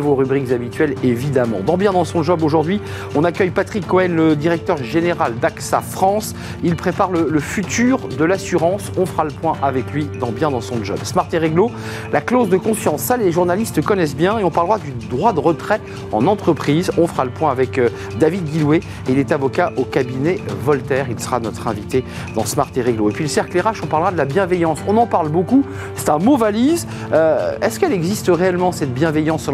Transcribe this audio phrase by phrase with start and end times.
[0.00, 1.58] vos rubriques habituelles évidemment.
[1.64, 2.80] Dans Bien dans son job aujourd'hui,
[3.14, 6.34] on accueille Patrick Cohen, le directeur général d'AXA France.
[6.62, 8.90] Il prépare le, futur de l'assurance.
[8.96, 10.98] On fera le point avec lui dans Bien dans son job.
[11.02, 11.70] Smart et réglo,
[12.12, 15.40] la clause de conscience, ça les journalistes connaissent bien et on parlera du droit de
[15.40, 15.80] retrait
[16.12, 16.90] en entreprise.
[16.98, 18.80] On fera le point avec euh, David Guillouet.
[19.08, 21.06] Il est avocat au cabinet Voltaire.
[21.10, 22.04] Il sera notre invité
[22.34, 23.10] dans Smart et réglo.
[23.10, 24.78] Et puis le cercle RH, on parlera de la bienveillance.
[24.86, 26.86] On en parle beaucoup, c'est un mot valise.
[27.12, 29.52] Euh, est-ce qu'elle existe réellement, cette bienveillance en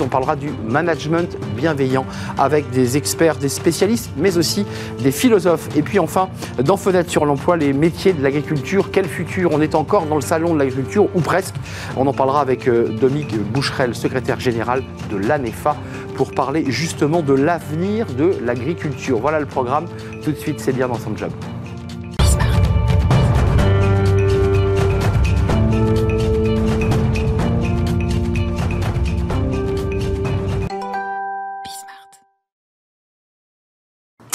[0.00, 2.06] On parlera du management bienveillant
[2.38, 4.64] avec des experts, des spécialistes, mais aussi
[5.00, 5.68] des philosophes.
[5.76, 6.28] Et puis enfin,
[6.62, 10.22] dans Fenêtre sur l'emploi, les métiers de l'agriculture, quel futur On est encore dans le
[10.22, 11.54] salon de l'agriculture, ou presque.
[11.96, 15.76] On en parlera avec euh, Dominique Boucherel, secrétaire général de l'ANEFA,
[16.14, 19.18] pour parler justement de l'avenir de l'agriculture.
[19.18, 19.86] Voilà le programme.
[20.24, 21.30] Tout de suite, c'est bien dans son job.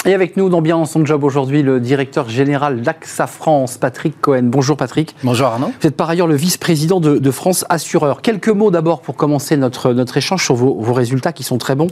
[0.08, 4.18] Et avec nous dans Bien en son job aujourd'hui, le directeur général d'AXA France, Patrick
[4.22, 4.44] Cohen.
[4.44, 5.14] Bonjour Patrick.
[5.22, 5.70] Bonjour Arnaud.
[5.78, 8.22] Vous êtes par ailleurs le vice-président de, France Assureur.
[8.22, 11.88] Quelques mots d'abord pour commencer notre, notre échange sur vos, résultats qui sont très bons.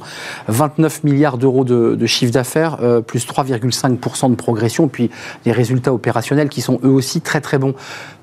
[0.49, 5.11] 29 milliards d'euros de, chiffre d'affaires, euh, plus 3,5% de progression, puis
[5.45, 7.75] les résultats opérationnels qui sont eux aussi très très bons.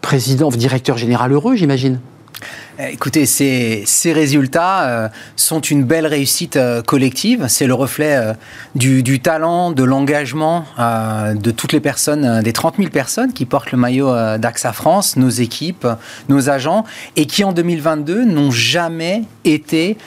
[0.01, 1.99] Président, directeur général heureux, j'imagine?
[2.79, 7.45] Écoutez, ces, résultats euh, sont une belle réussite euh, collective.
[7.47, 8.35] C'est le reflet
[8.75, 13.77] du, talent, de l'engagement de toutes les personnes, des 30 000 personnes qui portent le
[13.77, 15.87] maillot d'AXA France, nos équipes,
[16.29, 16.83] nos agents,
[17.15, 19.97] et qui en 2022 n'ont jamais été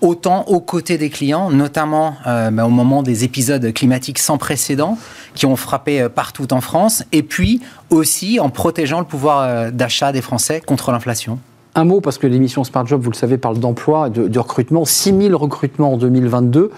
[0.00, 4.98] autant aux côtés des clients, notamment bah, au moment des épisodes climatiques sans précédent
[5.34, 10.22] qui ont frappé partout en France, et puis aussi en protégeant le pouvoir d'achat des
[10.22, 11.38] Français contre l'inflation.
[11.78, 14.86] Un mot, parce que l'émission Smart Job, vous le savez, parle d'emploi, de, de, recrutement.
[14.86, 16.70] 6 000 recrutements en 2022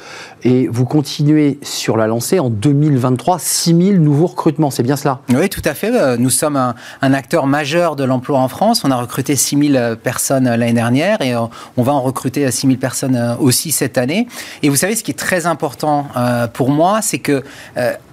[0.42, 4.72] et vous continuez sur la lancée en 2023, 6 000 nouveaux recrutements.
[4.72, 5.20] C'est bien cela?
[5.28, 5.94] Oui, tout à fait.
[5.94, 6.74] Euh, nous sommes un,
[7.12, 8.82] acteur majeur de l'emploi en France.
[8.84, 12.50] On a recruté 6 000 euh, personnes euh, l'année dernière et on va en recruter
[12.50, 14.26] 6 000 personnes aussi cette année.
[14.64, 16.08] Et vous savez, ce qui est très important
[16.54, 17.44] pour moi, c'est que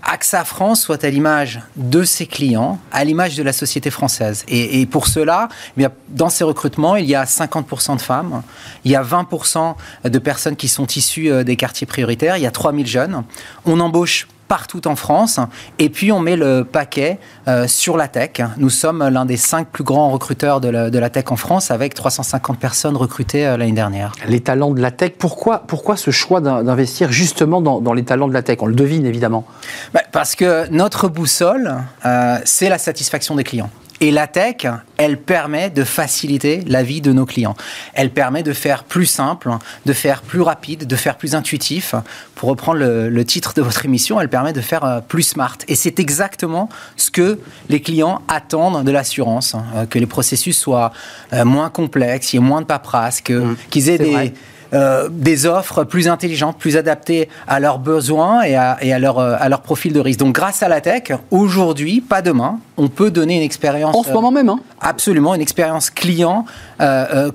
[0.06, 4.46] AXA France soit à l'image de ses clients, à l'image de la société française.
[4.48, 8.44] Et, pour cela, eh dans ces recrutements, il y a 50% de femmes,
[8.84, 12.48] il y a 20% de personnes qui sont issues euh, des quartiers prioritaires, il y
[12.48, 13.24] a 3000 jeunes.
[13.66, 15.40] On embauche partout en France.
[15.80, 18.42] Et puis, on met le paquet euh, sur la tech.
[18.58, 22.60] Nous sommes l'un des cinq plus grands recruteurs de la, tech en France, avec 350
[22.60, 24.14] personnes recrutées euh, l'année dernière.
[24.28, 28.34] Les talents de la tech, pourquoi, pourquoi ce choix d'investir justement dans, les talents de
[28.34, 28.60] la tech?
[28.62, 29.46] On le devine évidemment.
[29.94, 33.70] Bah, parce que notre boussole, euh, c'est la satisfaction des clients.
[34.02, 34.68] Et la tech,
[34.98, 37.56] elle permet de faciliter la vie de nos clients.
[37.94, 39.52] Elle permet de faire plus simple,
[39.86, 41.96] de faire plus rapide, de faire plus intuitif.
[42.36, 45.58] Pour reprendre le, titre de votre émission, elle permet de faire euh, plus smart.
[45.68, 47.40] Et c'est exactement ce que
[47.70, 50.92] les clients attendent de l'assurance, hein, que les processus soient
[51.34, 53.56] euh, moins complexes, qu'il y ait moins de paperasse, mmh.
[53.70, 54.34] qu'ils aient des
[54.76, 59.50] euh, des offres plus intelligentes, plus adaptées à leurs besoins et à, leur, euh, à
[59.50, 60.20] leur profil de risque.
[60.20, 63.96] Donc grâce à la tech, aujourd'hui, pas demain, on peut donner une expérience...
[63.96, 66.46] En ce moment même, hein Absolument, une expérience client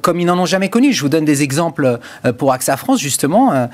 [0.03, 0.93] comme ils n'en ont jamais connu.
[0.93, 1.99] Je vous donne des exemples
[2.37, 3.69] pour AXA France, justement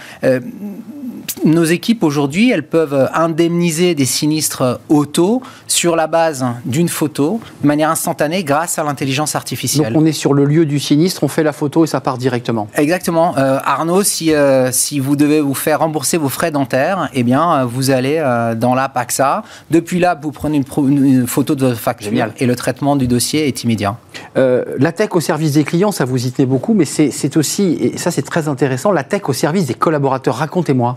[1.45, 7.67] nos équipes aujourd'hui, elles peuvent indemniser des sinistres auto sur la base d'une photo de
[7.67, 9.93] manière instantanée grâce à l'intelligence artificielle.
[9.93, 12.19] Donc on est sur le lieu du sinistre, on fait la photo et ça part
[12.19, 12.69] directement.
[12.75, 13.37] Exactement.
[13.37, 17.53] Euh, Arnaud, si, euh, si vous devez vous faire rembourser vos frais dentaires, eh bien,
[17.53, 18.23] euh, vous allez
[18.57, 19.43] dans l'app AXA.
[19.71, 23.65] Depuis là, vous prenez une, photo de votre facture et le traitement du dossier est
[23.65, 23.97] immédiat.
[24.37, 27.97] La tech au service des clients, ça vous y tenait beaucoup, mais c'est aussi, et
[27.97, 30.37] ça c'est très intéressant, la tech au service des collaborateurs.
[30.37, 30.97] Racontez-moi.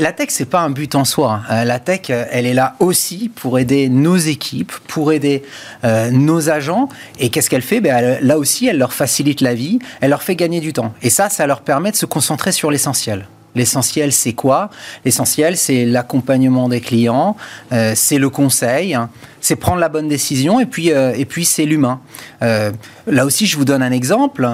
[0.00, 1.40] La tech, c'est pas un but en soi.
[1.48, 1.64] Hein.
[1.64, 5.42] La tech, elle est là aussi pour aider nos équipes, pour aider
[5.84, 6.90] euh, nos agents.
[7.18, 7.80] Et qu'est-ce qu'elle fait?
[7.80, 10.92] Ben, Là aussi, elle leur facilite la vie, elle leur fait gagner du temps.
[11.02, 13.26] Et ça, ça leur permet de se concentrer sur l'essentiel.
[13.58, 14.70] L'essentiel, c'est quoi?
[15.04, 17.36] L'essentiel, c'est l'accompagnement des clients,
[17.72, 19.10] euh, c'est le conseil, hein.
[19.40, 22.00] c'est prendre la bonne décision, et puis, euh, et puis c'est l'humain.
[22.40, 24.48] là aussi, je vous donne un exemple.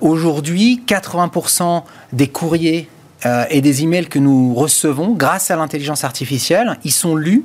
[0.00, 1.82] Aujourd'hui, 80%
[2.12, 2.88] des courriers
[3.24, 7.44] euh, et des emails que nous recevons grâce à l'intelligence artificielle, ils sont lus,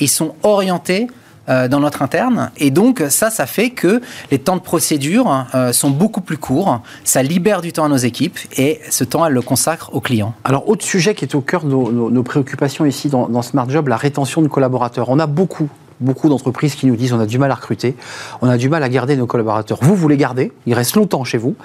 [0.00, 1.08] ils sont orientés
[1.50, 2.50] euh, dans notre interne.
[2.56, 4.00] Et donc, ça, ça fait que
[4.30, 6.80] les temps de procédure euh, sont beaucoup plus courts.
[7.04, 10.34] Ça libère du temps à nos équipes et ce temps, elle le consacre aux clients.
[10.44, 13.88] Alors, autre sujet qui est au cœur de nos, préoccupations ici dans, dans Smart Job,
[13.88, 15.08] la rétention de collaborateurs.
[15.08, 15.68] On a beaucoup
[16.00, 17.94] beaucoup d'entreprises qui nous disent on a du mal à recruter,
[18.40, 19.78] on a du mal à garder nos collaborateurs.
[19.82, 21.56] Vous, vous les gardez, ils restent longtemps chez vous.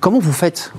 [0.00, 0.72] Comment vous faites?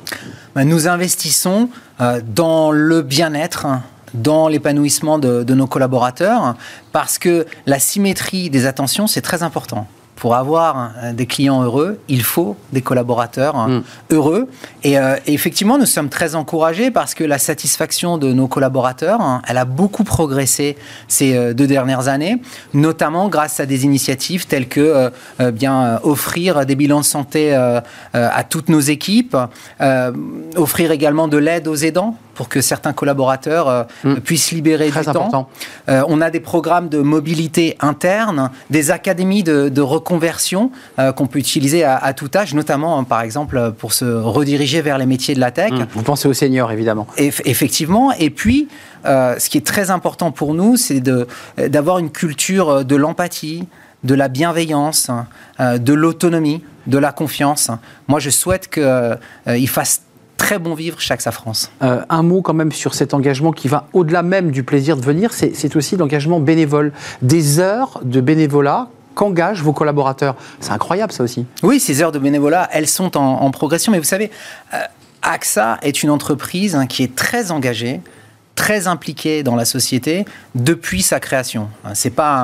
[0.55, 1.69] Ben, Nous investissons
[2.01, 3.67] euh, dans le bien-être
[4.13, 6.55] dans l'épanouissement de, de, nos collaborateurs,
[6.91, 9.87] parce que la symétrie des attentions, c'est très important
[10.21, 13.83] pour avoir euh, des clients heureux, il faut des collaborateurs hein, mm.
[14.11, 14.47] heureux.
[14.85, 19.41] Euh, et, effectivement, nous sommes très encouragés parce que la satisfaction de nos collaborateurs, hein,
[19.47, 20.77] elle a beaucoup progressé
[21.07, 22.39] ces euh, deux dernières années,
[22.75, 25.11] notamment grâce à des initiatives telles que
[25.53, 27.53] bien offrir des bilans de santé
[28.13, 29.35] à toutes nos équipes,
[30.55, 34.15] offrir également de l'aide aux aidants pour que certains collaborateurs euh, hmm.
[34.15, 35.43] puissent libérer Très du important.
[35.43, 35.49] temps.
[35.89, 41.39] Euh, on a des programmes de mobilité interne, des académies de, reconversion euh, qu'on peut
[41.39, 45.39] utiliser à, tout âge, notamment hein, par exemple pour se rediriger vers les métiers de
[45.39, 45.71] la tech.
[45.71, 45.85] Hmm.
[45.93, 47.07] Vous pensez aux seniors évidemment.
[47.17, 48.11] effectivement.
[48.13, 48.67] Et puis,
[49.05, 51.01] ce qui est très important pour nous, c'est
[51.57, 53.67] d'avoir une culture de l'empathie,
[54.03, 55.09] de la bienveillance,
[55.59, 57.71] de l'autonomie, de la confiance.
[58.07, 60.01] Moi, je souhaite qu'il fasse
[60.41, 61.71] très bon vivre chaque Safrance.
[61.83, 65.01] Euh, un mot quand même sur cet engagement qui va au-delà même du plaisir de
[65.01, 66.93] venir, c'est aussi l'engagement bénévole.
[67.21, 70.35] Des heures de bénévolat qu'engagent vos collaborateurs.
[70.59, 71.45] C'est incroyable ça aussi.
[71.61, 73.91] Oui, ces heures de bénévolat, elles sont en, progression.
[73.91, 74.31] Mais vous savez,
[74.73, 74.77] euh,
[75.21, 78.01] AXA est une entreprise hein, qui est très engagée
[78.61, 80.23] très impliqué dans la société
[80.53, 81.67] depuis sa création.
[81.95, 82.35] C'est pas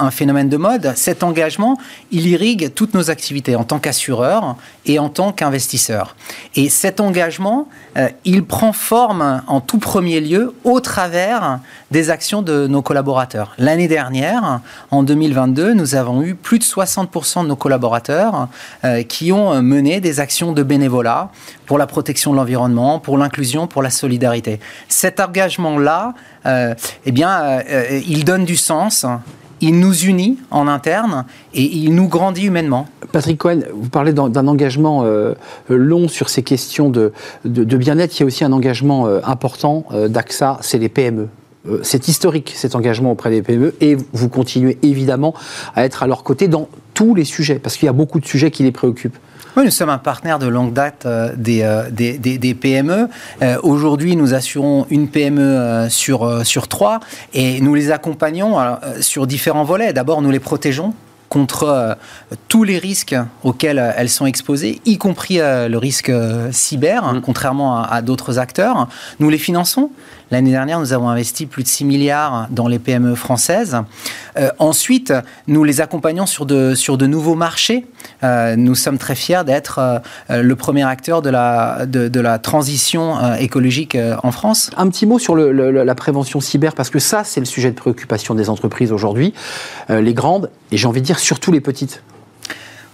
[0.00, 0.94] un, phénomène de mode.
[0.96, 1.76] Cet engagement,
[2.10, 4.56] il irrigue toutes nos activités en tant qu'assureur
[4.86, 6.16] et en tant qu'investisseur.
[6.54, 7.68] Et cet engagement,
[7.98, 11.60] euh, il prend forme en tout premier lieu au travers
[11.90, 13.52] des actions de nos collaborateurs.
[13.58, 14.60] L'année dernière,
[14.90, 18.48] en 2022, nous avons eu plus de 60% de nos collaborateurs
[18.84, 21.30] euh, qui ont mené des actions de bénévolat
[21.66, 24.60] pour la protection de l'environnement, pour l'inclusion, pour la solidarité.
[24.88, 26.14] Cet engagement-là,
[26.46, 26.74] euh,
[27.04, 29.06] eh bien, euh, euh, il donne du sens.
[29.60, 31.24] Il nous unit en interne
[31.54, 32.88] et il nous grandit humainement.
[33.12, 35.04] Patrick Cohen, vous parlez d'un engagement
[35.68, 37.12] long sur ces questions de,
[37.44, 38.18] de, bien-être.
[38.18, 41.28] Il y a aussi un engagement important d'AXA, c'est les PME.
[41.84, 45.32] C'est historique cet engagement auprès des PME et vous continuez évidemment
[45.76, 48.26] à être à leur côté dans tous les sujets parce qu'il y a beaucoup de
[48.26, 49.18] sujets qui les préoccupent.
[49.54, 53.10] Oui, nous sommes un partenaire de longue date euh, euh, des, des, des, PME.
[53.42, 57.00] Euh, aujourd'hui, nous assurons une PME sur, sur trois
[57.34, 58.56] et nous les accompagnons
[59.02, 59.92] sur différents volets.
[59.92, 60.94] D'abord, nous les protégeons
[61.28, 61.98] contre
[62.48, 66.12] tous les risques auxquels elles sont exposées, y compris le risque
[66.50, 67.20] cyber, hein, mm.
[67.20, 68.88] contrairement à, à d'autres acteurs.
[69.18, 69.90] Nous les finançons.
[70.32, 73.76] L'année dernière, nous avons investi plus de 6 milliards dans les PME françaises.
[74.38, 75.12] Euh, ensuite,
[75.46, 77.84] nous les accompagnons sur de, sur de nouveaux marchés.
[78.24, 79.78] Euh, nous sommes très fiers d'être
[80.30, 84.70] euh, le premier acteur de la, de, la transition écologique en France.
[84.78, 88.34] Un petit mot sur la prévention cyber, parce que ça, c'est le sujet de préoccupation
[88.34, 89.34] des entreprises aujourd'hui,
[89.90, 92.02] les grandes, et j'ai envie de dire surtout les petites.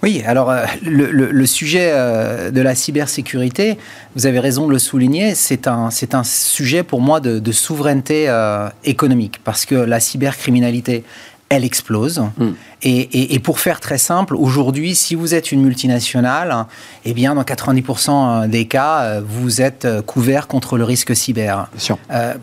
[0.03, 3.79] Oui, alors euh, le, sujet euh, de la cybersécurité,
[4.15, 5.91] vous avez raison de le souligner, c'est un,
[6.23, 11.05] sujet pour moi de, souveraineté euh, économique, parce que la cybercriminalité,
[11.49, 12.23] elle explose.
[12.37, 12.53] Hmm.
[12.83, 16.67] Et, pour faire très simple, aujourd'hui, si vous êtes une multinationale,
[17.05, 21.69] eh bien, dans 90% des cas, vous êtes couvert contre le risque cyber.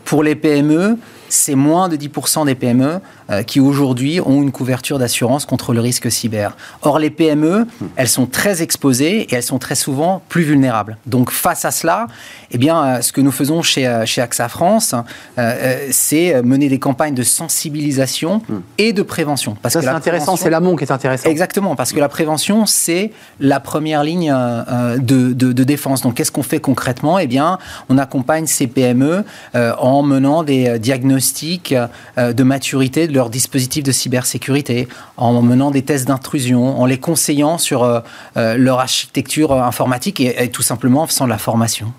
[0.03, 0.97] pour les PME,
[1.29, 2.99] c'est moins de 10% des PME
[3.29, 6.55] euh, qui aujourd'hui ont une couverture d'assurance contre le risque cyber.
[6.81, 10.97] Or, les PME, elles sont très exposées et elles sont très souvent plus vulnérables.
[11.05, 12.07] Donc, face à cela,
[12.51, 14.95] eh bien, euh, ce que nous faisons chez, euh, chez AXA France,
[15.91, 18.59] c'est mener des campagnes de sensibilisation hmm.
[18.77, 19.55] et de prévention.
[19.61, 19.89] Parce Ça, c'est
[20.33, 21.29] intéressant, c'est l'amont qui est intéressant.
[21.29, 24.33] Exactement, parce que la prévention, c'est la première ligne
[24.97, 26.01] de, de, défense.
[26.01, 27.19] Donc, qu'est-ce qu'on fait concrètement?
[27.19, 27.57] Eh bien,
[27.89, 31.73] on accompagne ces PME en menant des diagnostics
[32.17, 37.57] de maturité de leur dispositif de cybersécurité, en menant des tests d'intrusion, en les conseillant
[37.57, 37.99] sur euh,
[38.37, 41.91] euh, leur architecture informatique et, tout simplement en faisant de la formation.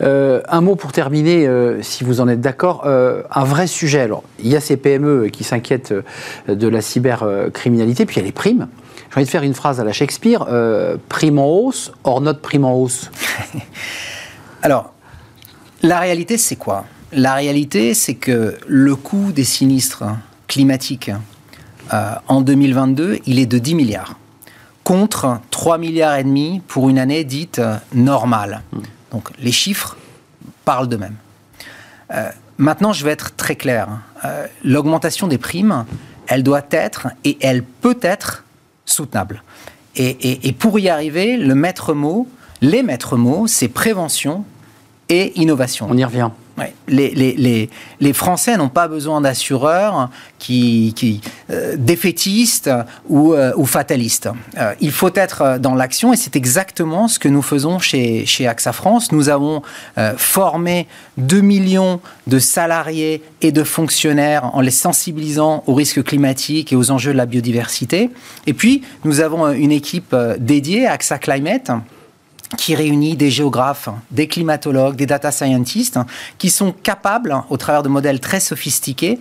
[0.00, 1.48] Euh, un mot pour terminer,
[1.82, 4.00] si vous en êtes d'accord, un vrai sujet.
[4.00, 5.94] Alors, il y a ces PME qui s'inquiètent
[6.48, 8.68] de la cybercriminalité, puis il y a les primes.
[9.10, 10.46] J'ai envie de faire une phrase à la Shakespeare
[11.08, 13.10] prime en hausse, or notre prime en hausse?
[14.62, 14.92] Alors,
[15.82, 16.84] la réalité, c'est quoi?
[17.12, 20.04] La réalité, c'est que le coût des sinistres
[20.50, 21.12] climatique
[21.94, 24.16] euh, en 2022, il est de 10 milliards,
[24.82, 28.62] contre 3 milliards et demi pour une année dite euh, normale.
[29.10, 29.96] Donc les chiffres
[30.64, 31.16] parlent d'eux-mêmes.
[32.12, 33.88] Euh, maintenant, je vais être très clair.
[34.64, 35.86] L'augmentation des primes,
[36.26, 38.44] elle doit être et elle peut être
[38.84, 39.42] soutenable.
[39.96, 42.28] Et, et pour y arriver, le maître mot,
[42.60, 44.44] les maîtres mots, c'est prévention
[45.08, 45.86] et innovation.
[45.90, 46.30] On y revient.
[46.88, 47.68] Les,
[48.12, 52.70] Français n'ont pas besoin d'assureurs qui, euh, défaitistes
[53.08, 54.28] ou, euh, fatalistes.
[54.58, 58.48] Euh, il faut être dans l'action et c'est exactement ce que nous faisons chez, chez
[58.48, 59.12] AXA France.
[59.12, 59.62] Nous avons
[60.16, 60.86] formé
[61.18, 66.90] 2 millions de salariés et de fonctionnaires en les sensibilisant aux risques climatiques et aux
[66.90, 68.10] enjeux de la biodiversité.
[68.46, 71.70] Et puis, nous avons une équipe dédiée, AXA Climate,
[72.56, 75.98] qui réunit des géographes, des climatologues, des data scientists,
[76.38, 79.18] qui sont capables, au travers de modèles très sophistiqués,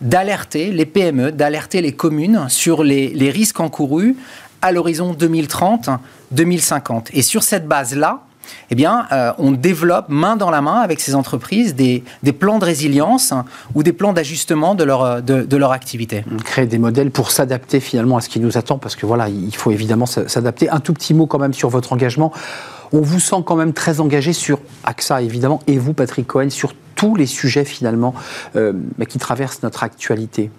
[0.00, 4.16] d'alerter les PME, d'alerter les communes sur les, risques encourus
[4.60, 7.06] à l'horizon 2030-2050.
[7.12, 8.22] Et sur cette base-là,
[8.70, 12.02] eh bien, euh, on développe main dans la main avec ces entreprises des,
[12.38, 13.32] plans de résilience
[13.74, 16.24] ou des plans d'ajustement de leur, de, leur activité.
[16.30, 19.28] On crée des modèles pour s'adapter finalement à ce qui nous attend, parce que voilà,
[19.28, 20.68] il faut évidemment s'adapter.
[20.68, 22.32] Un tout petit mot quand même sur votre engagement.
[22.92, 26.74] On vous sent quand même très engagé sur AXA, évidemment, et vous, Patrick Cohen, sur
[26.94, 28.14] tous les sujets finalement
[28.56, 28.74] euh,
[29.08, 30.50] qui traversent notre actualité.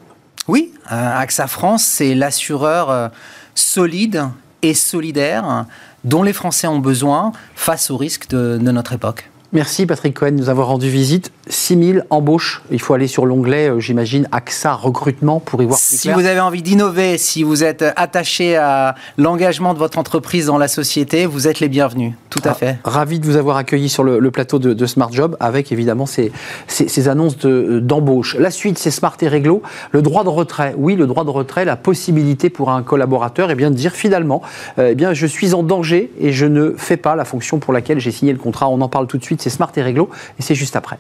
[0.47, 3.07] Oui, euh, AXA France, c'est l'assureur euh,
[3.55, 4.27] solide
[4.61, 5.65] et solidaire
[6.03, 9.29] dont les Français ont besoin face aux risques de notre époque.
[9.53, 11.31] Merci Patrick Cohen de nous avoir rendu visite.
[11.47, 12.63] 6000 embauches.
[12.71, 16.25] Il faut aller sur l'onglet, euh, j'imagine, AXA recrutement pour y voir plus Si vous
[16.25, 21.27] avez envie d'innover, si vous êtes attaché à l'engagement de votre entreprise dans la société,
[21.27, 22.13] vous êtes les bienvenus.
[22.31, 22.79] Tout à ah, fait.
[22.83, 26.31] Ravi de vous avoir accueilli sur le, plateau de, Smart Job avec évidemment ces,
[26.67, 28.35] ces, annonces euh, d'embauche.
[28.39, 29.61] la suite, c'est Smart et Réglo.
[29.91, 30.73] Le droit de retrait.
[30.77, 34.41] Oui, le droit de retrait, la possibilité pour un collaborateur eh bien, de dire finalement,
[34.79, 37.71] euh, eh bien, je suis en danger et je ne fais pas la fonction pour
[37.71, 38.67] laquelle j'ai signé le contrat.
[38.69, 40.09] On en parle tout de suite c'est Smart et Réglo,
[40.39, 40.97] et c'est juste après.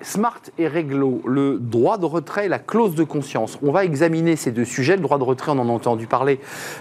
[0.00, 3.58] Smart et Réglo, le droit de retrait et la clause de conscience.
[3.64, 4.94] On va examiner ces deux sujets.
[4.94, 6.38] Le droit de retrait, on en a entendu parler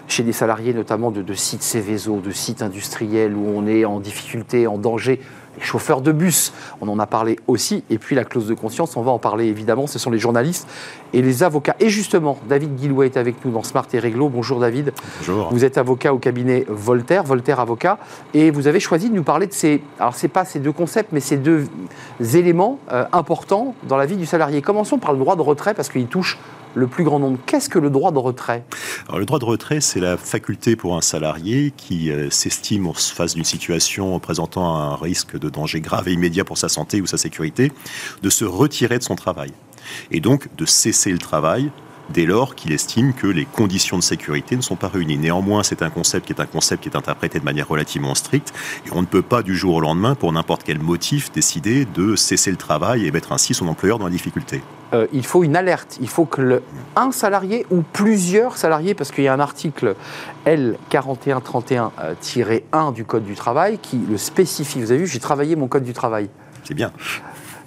[0.07, 3.99] chez des salariés, notamment de, de sites Céveso, de sites industriels où on est en
[3.99, 5.21] difficulté, en danger
[5.57, 8.97] les chauffeurs de bus, on en a parlé aussi, et puis la clause de conscience,
[8.97, 10.67] on va en parler évidemment, ce sont les journalistes
[11.13, 11.75] et les avocats.
[11.79, 14.29] Et justement, David Guillouet est avec nous dans Smart et Réglo.
[14.29, 14.93] Bonjour David.
[15.19, 15.49] Bonjour.
[15.51, 17.97] Vous êtes avocat au cabinet Voltaire, Voltaire avocat,
[18.33, 21.11] et vous avez choisi de nous parler de ces, alors c'est pas ces deux concepts,
[21.11, 21.67] mais ces deux
[22.33, 24.61] éléments euh, importants dans la vie du salarié.
[24.61, 26.37] Commençons par le droit de retrait, parce qu'il touche
[26.75, 27.39] le plus grand nombre.
[27.45, 28.63] Qu'est-ce que le droit de retrait?
[29.07, 32.93] Alors, Le droit de retrait, c'est la faculté pour un salarié qui euh, s'estime en
[32.93, 37.05] face d'une situation présentant un risque de danger grave et immédiat pour sa santé ou
[37.05, 37.71] sa sécurité,
[38.21, 39.51] de se retirer de son travail.
[40.11, 41.71] Et donc de cesser le travail
[42.09, 45.17] dès lors qu'il estime que les conditions de sécurité ne sont pas réunies.
[45.17, 48.53] Néanmoins, c'est un concept qui est un concept qui est interprété de manière relativement stricte
[48.85, 52.15] et on ne peut pas du jour au lendemain, pour n'importe quel motif, décider de
[52.15, 54.61] cesser le travail et mettre ainsi son employeur dans la difficulté.
[54.93, 55.97] Euh, il faut une alerte.
[55.99, 56.61] Il faut que le,
[56.95, 59.95] un salarié ou plusieurs salariés, parce qu'il y a un article
[60.45, 64.79] L4131-1 du Code du travail qui le spécifie.
[64.79, 66.29] Vous avez vu, j'ai travaillé mon Code du travail.
[66.63, 66.91] C'est bien.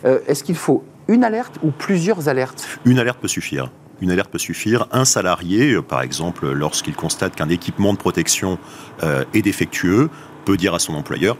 [0.04, 2.78] Euh, est-ce qu'il faut une alerte ou plusieurs alertes?
[2.85, 4.87] Une alerte peut suffire une alerte peut suffire.
[4.93, 8.59] Un salarié, euh, par exemple, lorsqu'il constate qu'un équipement de protection
[9.02, 10.11] euh, est défectueux,
[10.45, 11.37] peut dire à son employeur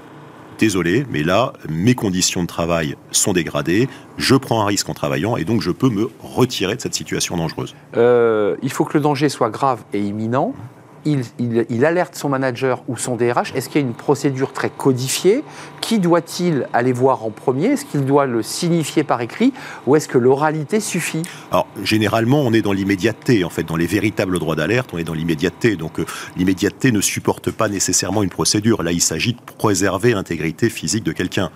[0.59, 5.37] Désolé, mais là, mes conditions de travail sont dégradées, je prends un risque en travaillant
[5.37, 7.77] et donc je peux me retirer de cette situation dangereuse.
[7.97, 10.55] Euh, il faut que le danger soit grave et imminent
[11.09, 15.43] il, alerte son manager ou son DRH Est-ce qu'il y a une procédure très codifiée?
[15.81, 17.67] Qui doit-il aller voir en premier?
[17.67, 19.53] Est-ce qu'il doit le signifier par écrit
[19.87, 21.23] Ou est-ce que l'oralité suffit?
[21.50, 23.45] Alors, généralement, on est dans l'immédiateté.
[23.45, 25.77] En fait, dans les véritables droits d'alerte, on est dans l'immédiateté.
[25.77, 28.83] Donc, euh, l'immédiateté ne supporte pas nécessairement une procédure.
[28.83, 31.50] Là, il s'agit de préserver l'intégrité physique de quelqu'un.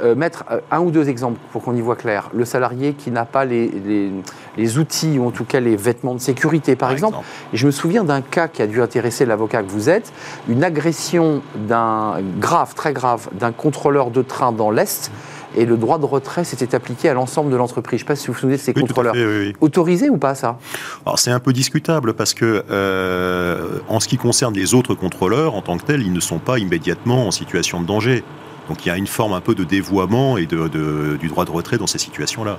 [0.00, 2.30] Euh, mettre euh, un ou deux exemples pour qu'on y voit clair.
[2.32, 4.12] Le salarié qui n'a pas les,
[4.56, 7.18] les, outils, ou en tout cas les vêtements de sécurité, par, exemple.
[7.52, 10.12] Et je me souviens d'un cas qui a dû intéresser l'avocat que vous êtes,
[10.48, 15.10] une agression d'un grave, très grave, d'un contrôleur de train dans l'Est.
[15.56, 18.00] Et le droit de retrait s'était appliqué à l'ensemble de l'entreprise.
[18.00, 19.14] Je ne sais pas si vous vous souvenez de ces contrôleurs.
[19.60, 20.58] Autorisé ou pas ça?
[21.06, 25.54] Alors c'est un peu discutable parce que euh, en ce qui concerne les autres contrôleurs,
[25.54, 28.22] en tant que tels, ils ne sont pas immédiatement en situation de danger.
[28.68, 31.50] Donc il y a une forme un peu de dévoiement et de, du droit de
[31.50, 32.58] retrait dans ces situations-là.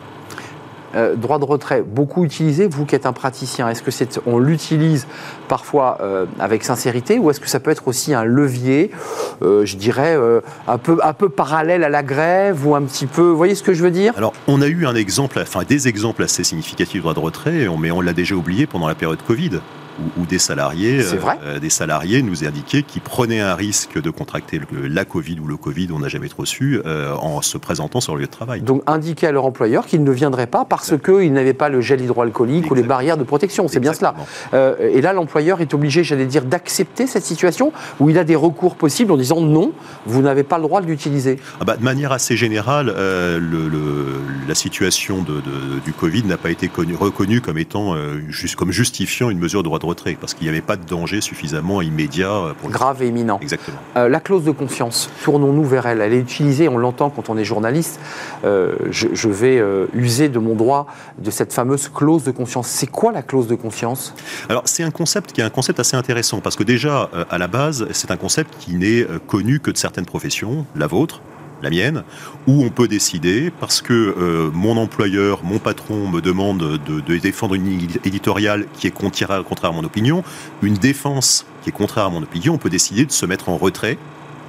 [0.96, 4.40] Euh, droit de retrait beaucoup utilisé, vous qui êtes un praticien, est-ce que c'est on
[4.40, 5.06] l'utilise
[5.48, 8.90] parfois euh, avec sincérité ou est-ce que ça peut être aussi un levier,
[9.44, 10.18] euh, je dirais
[10.68, 13.62] un peu un peu parallèle à la grève ou un petit peu, vous voyez ce
[13.62, 14.14] que je veux dire?
[14.18, 17.68] Alors on a eu un exemple, enfin des exemples assez significatifs de droit de retrait,
[17.80, 19.60] mais on l'a déjà oublié pendant la période Covid.
[20.18, 24.60] Où, des salariés, vrai euh, des salariés nous indiquaient qu'ils prenaient un risque de contracter
[24.72, 28.00] le- la Covid ou le Covid, on n'a jamais trop su, euh, en se présentant
[28.02, 28.62] sur le lieu de travail.
[28.62, 32.02] Donc indiquer à leur employeur qu'ils ne viendraient pas parce qu'ils n'avaient pas le gel
[32.02, 33.68] hydroalcoolique ou les barrières de protection.
[33.68, 34.16] C'est bien cela.
[34.54, 38.36] Euh, et là, l'employeur est obligé, j'allais dire, d'accepter cette situation où il a des
[38.36, 39.72] recours possibles en disant non,
[40.06, 41.40] vous n'avez pas le droit de l'utiliser.
[41.60, 46.24] Ah bah, de manière assez générale, euh, le- le- la situation de- de- du Covid
[46.24, 49.78] n'a pas été connue- reconnue comme étant euh, juste, comme justifiant une mesure de droit
[49.78, 53.08] de retrait, parce qu'il n'y avait pas de danger suffisamment immédiat euh, le Grave et
[53.08, 53.40] imminent.
[53.42, 53.78] Exactement.
[53.98, 56.02] Euh, la clause de confiance, tournons-nous vers elle.
[56.02, 58.00] Elle est utilisée, on l'entend quand on est journaliste.
[58.46, 62.68] Euh, je, je vais euh, user de mon droit de cette fameuse clause de confiance.
[62.68, 64.14] C'est quoi la clause de confiance
[64.50, 67.48] Alors c'est un concept qui est un concept assez intéressant parce que déjà à la
[67.48, 71.22] base c'est un concept qui n'est connu que de certaines professions, la vôtre,
[71.62, 72.04] la mienne,
[72.48, 77.18] où on peut décider parce que euh, mon employeur, mon patron me demande de, de
[77.18, 80.24] défendre une ligne éditoriale qui est contraire, contraire à mon opinion,
[80.62, 83.58] une défense qui est contraire à mon opinion, on peut décider de se mettre en
[83.58, 83.98] retrait.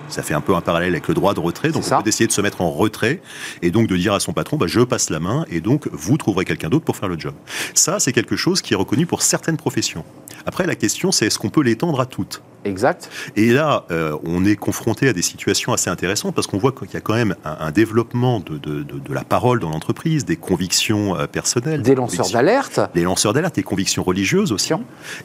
[0.09, 1.71] Ça fait un peu un parallèle avec le droit de retrait.
[1.71, 3.21] Donc, on peut décider de se mettre en retrait
[3.63, 6.17] et donc de dire à son patron, bah, je passe la main et donc vous
[6.17, 7.35] trouverez quelqu'un d'autre pour faire le job.
[7.75, 10.05] Ça, c'est quelque chose qui est reconnu pour certaines professions.
[10.47, 12.43] Après, la question, c'est est-ce qu'on peut l'étendre à toutes?
[12.67, 13.09] Exact.
[13.37, 16.93] et là, euh, on est confronté à des situations assez intéressantes parce qu'on voit qu'il
[16.93, 20.27] y a quand même un, un développement de, de- de- de la parole dans l'entreprise,
[20.27, 22.79] des convictions euh, personnelles, Des lanceurs d'alerte.
[22.95, 24.75] des lanceurs d'alerte, des convictions religieuses aussi.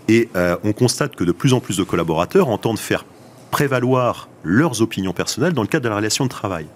[0.07, 3.03] Et euh, on constate que de plus en plus de collaborateurs entendent faire
[3.51, 6.67] prévaloir leurs opinions personnelles dans le cadre de la relation de travail.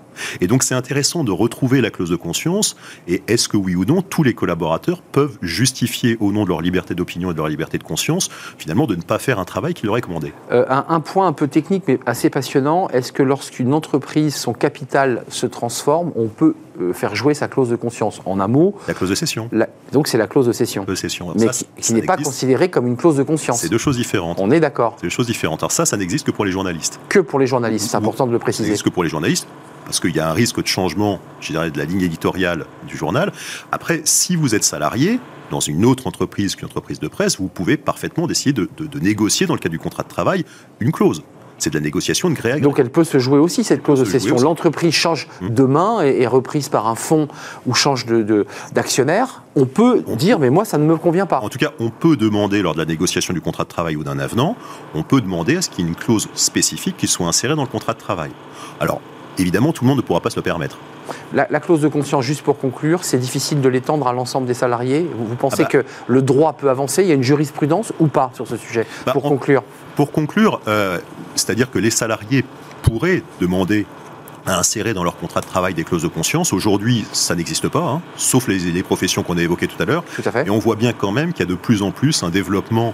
[0.41, 2.75] Et donc c'est intéressant de retrouver la clause de conscience
[3.07, 6.61] et est-ce que oui ou non tous les collaborateurs peuvent justifier au nom de leur
[6.61, 9.73] liberté d'opinion et de leur liberté de conscience finalement de ne pas faire un travail
[9.73, 10.33] qui leur est commandé?
[10.51, 12.88] Euh, un, un point un peu technique mais assez passionnant.
[12.89, 17.69] Est-ce que lorsqu'une entreprise, son capital se transforme, on peut euh, faire jouer sa clause
[17.69, 18.21] de conscience?
[18.25, 19.49] En un mot, La clause de cession.
[19.51, 20.83] la- donc c'est la clause de cession.
[20.85, 21.33] de cession.
[21.35, 23.59] mais Ça, qui, qui ça n'est pas considérée comme une clause de conscience.
[23.61, 24.38] C'est deux choses différentes.
[24.39, 24.95] On est d'accord.
[24.97, 25.61] C'est deux choses différentes.
[25.63, 26.99] Alors ça, ça n'existe que pour les journalistes.
[27.09, 28.63] Que pour les journalistes, c'est important de le Ça préciser.
[28.69, 29.47] n'existe que pour les journalistes,
[29.89, 32.96] parce qu'il y a un risque de changement, je dirais, de la ligne éditoriale du
[32.96, 33.31] journal.
[33.72, 35.19] Après, si vous êtes salarié
[35.50, 39.00] dans une autre entreprise qu'une entreprise de presse, vous pouvez parfaitement décider de, de- de
[39.00, 40.46] négocier dans le cadre du contrat de travail
[40.79, 41.24] une clause.
[41.58, 42.60] C'est de la négociation de gré à.
[42.60, 44.38] Donc elle peut se jouer aussi, cette clause de cession.
[44.38, 45.50] L'entreprise change Mmh.
[45.50, 47.27] demain et est reprise par un fonds
[47.66, 48.05] ou change
[48.72, 49.42] d'actionnaire.
[49.55, 49.61] De.
[49.63, 51.40] On peut On dire, mais moi, ça ne me convient pas.
[51.40, 54.03] En tout cas, on peut demander lors de la négociation du contrat de travail ou
[54.03, 54.55] d'un avenant,
[54.94, 57.63] on peut demander à ce qu'il y ait une clause spécifique qui soit insérée dans
[57.63, 58.29] le contrat de travail.
[58.79, 59.01] Alors,
[59.39, 60.77] évidemment, tout le monde ne pourra pas se le permettre.
[61.33, 64.53] La, la clause de conscience, juste pour conclure, c'est difficile de l'étendre à l'ensemble des
[64.53, 65.09] salariés.
[65.15, 65.69] Vous, vous pensez Ah bah.
[65.69, 67.01] que le droit peut avancer?
[67.01, 69.63] Il y a une jurisprudence ou pas sur ce sujet Bah, Pour en- conclure?
[69.95, 70.99] Pour conclure, euh,
[71.35, 72.45] c'est-à-dire que les salariés
[72.83, 73.85] pourraient demander
[74.45, 76.53] à insérer dans leur contrat de travail des clauses de conscience.
[76.53, 80.03] Aujourd'hui, ça n'existe pas, hein, sauf les, les professions qu'on a évoquées tout à l'heure.
[80.15, 80.47] Tout à fait.
[80.47, 82.93] Et on voit bien quand même qu'il y a de plus en plus un développement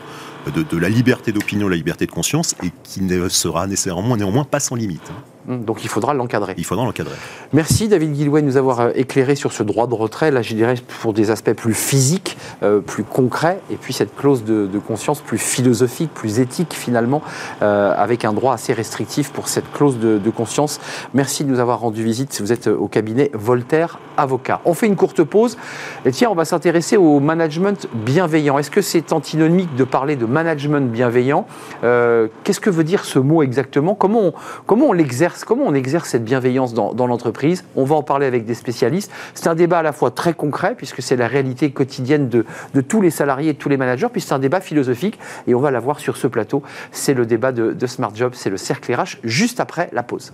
[0.54, 4.44] de, de la liberté d'opinion, la liberté de conscience, et qui ne sera nécessairement néanmoins
[4.44, 5.12] pas sans limite.
[5.48, 6.56] Hum, Donc il faudra l'encadrer.
[6.58, 7.16] Il faudra l'encadrer.
[7.54, 10.54] Merci David Guillouet de nous avoir euh, éclairé sur ce droit de retrait, là je
[10.56, 14.80] dirais pour des aspects plus physiques, euh, plus concrets, et puis cette clause de, de
[14.80, 17.22] conscience plus philosophique, plus éthique finalement,
[17.62, 20.80] euh, avec un droit assez restrictif pour cette clause de, de conscience.
[21.14, 24.62] Merci de nous avoir rendu visite, vous êtes au cabinet Voltaire Avocat.
[24.66, 25.58] On fait une courte pause,
[26.06, 28.58] et tiens on va s'intéresser au management bienveillant.
[28.58, 31.46] Est-ce que c'est antinomique de parler de management bienveillant?
[31.84, 33.94] Euh, Qu'est-ce que veut dire ce mot exactement?
[33.96, 34.34] Comment on,
[34.66, 37.66] comment on l'exerce Comment on exerce cette bienveillance dans, l'entreprise?
[37.76, 39.12] On va en parler avec des spécialistes.
[39.34, 42.82] C'est un débat à la fois très concret, puisque c'est la réalité quotidienne de, de
[42.82, 45.60] tous les salariés et de tous les managers, puis c'est un débat philosophique, et on
[45.60, 46.64] va l'avoir sur ce plateau.
[46.92, 50.32] C'est le débat de, de Smart Job, c'est le cercle RH, juste après la pause.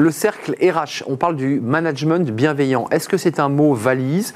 [0.00, 2.88] Le cercle RH, on parle du management bienveillant.
[2.90, 4.32] Est-ce que c'est un mot valise?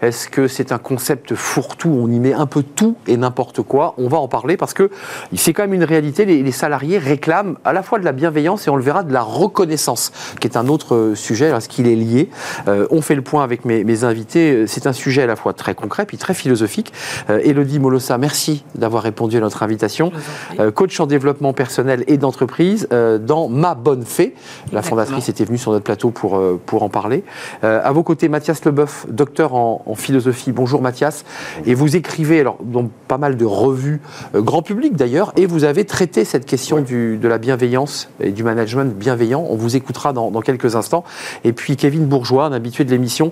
[0.00, 1.88] Est-ce que c'est un concept fourre-tout?
[1.88, 3.94] On y met un peu tout et n'importe quoi.
[3.98, 4.90] On va en parler parce que
[5.34, 6.24] c'est quand même une réalité.
[6.24, 9.22] Les, salariés réclament à la fois de la bienveillance et on le verra de la
[9.22, 12.30] reconnaissance, qui est un autre euh, sujet parce qu'il est lié.
[12.68, 14.68] Euh, on fait le point avec mes, mes invités.
[14.68, 16.92] C'est un sujet à la fois très concret puis très philosophique.
[17.28, 20.12] Euh, Elodie Molossa, merci d'avoir répondu à notre invitation.
[20.60, 24.34] Euh, coach en développement personnel et d'entreprise euh, dans Ma Bonne Fée,
[24.72, 27.24] la fondation Patrice était venu sur notre plateau pour, pour en parler.
[27.62, 30.52] à vos côtés, Mathias Leboeuf, docteur en, philosophie.
[30.52, 31.24] Bonjour Mathias.
[31.66, 34.00] Et vous écrivez alors, dans pas mal de revues,
[34.34, 38.44] grand public d'ailleurs, et vous avez traité cette question du, de la bienveillance et du
[38.44, 39.44] management bienveillant.
[39.48, 41.04] On vous écoutera dans, dans quelques instants.
[41.44, 43.30] Et puis Kevin Bourgeois, un habitué de l'émission.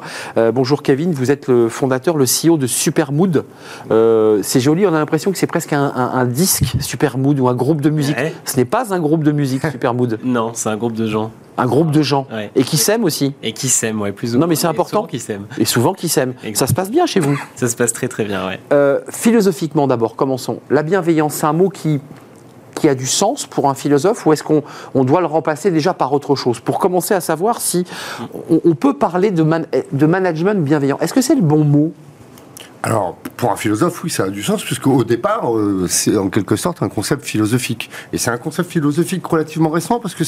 [0.54, 3.44] bonjour Kevin, vous êtes le fondateur, le CEO de Supermood.
[4.42, 7.80] c'est joli, on a l'impression que c'est presque un, un, disque Supermood ou un groupe
[7.80, 8.16] de musique.
[8.44, 10.18] Ce n'est pas un groupe de musique Supermood.
[10.24, 11.30] non, c'est un groupe de gens.
[11.58, 12.26] Un groupe de gens.
[12.54, 13.34] Et qui s'aiment aussi.
[13.42, 14.46] Et qui s'aiment, ouais, plus ou moins.
[14.46, 15.06] Non, mais c'est important.
[15.06, 15.46] Et souvent qui s'aiment.
[15.58, 16.34] Et souvent qui s'aiment.
[16.54, 18.60] Ça se passe bien chez vous Ça se passe très très bien, ouais.
[18.72, 20.60] Euh, philosophiquement d'abord, commençons.
[20.70, 22.00] La bienveillance, c'est un mot qui,
[22.74, 24.62] qui a du sens pour un philosophe ou est-ce qu'on
[24.94, 26.60] on doit le remplacer déjà par autre chose?
[26.60, 27.84] Pour commencer à savoir si
[28.50, 29.44] on, peut parler de,
[29.92, 30.98] de management bienveillant.
[31.00, 31.92] Est-ce que c'est le bon mot?
[32.82, 36.28] Alors, pour un philosophe, oui, ça a du sens, puisque au départ, euh, c'est en
[36.28, 37.90] quelque sorte un concept philosophique.
[38.12, 40.24] Et c'est un concept philosophique relativement récent, parce que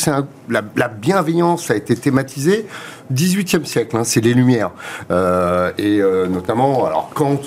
[0.49, 2.67] la, la, bienveillance a été thématisée
[3.15, 4.73] 18e siècle, hein, c'est les Lumières.
[5.11, 7.41] Euh, et euh, notamment, alors Kant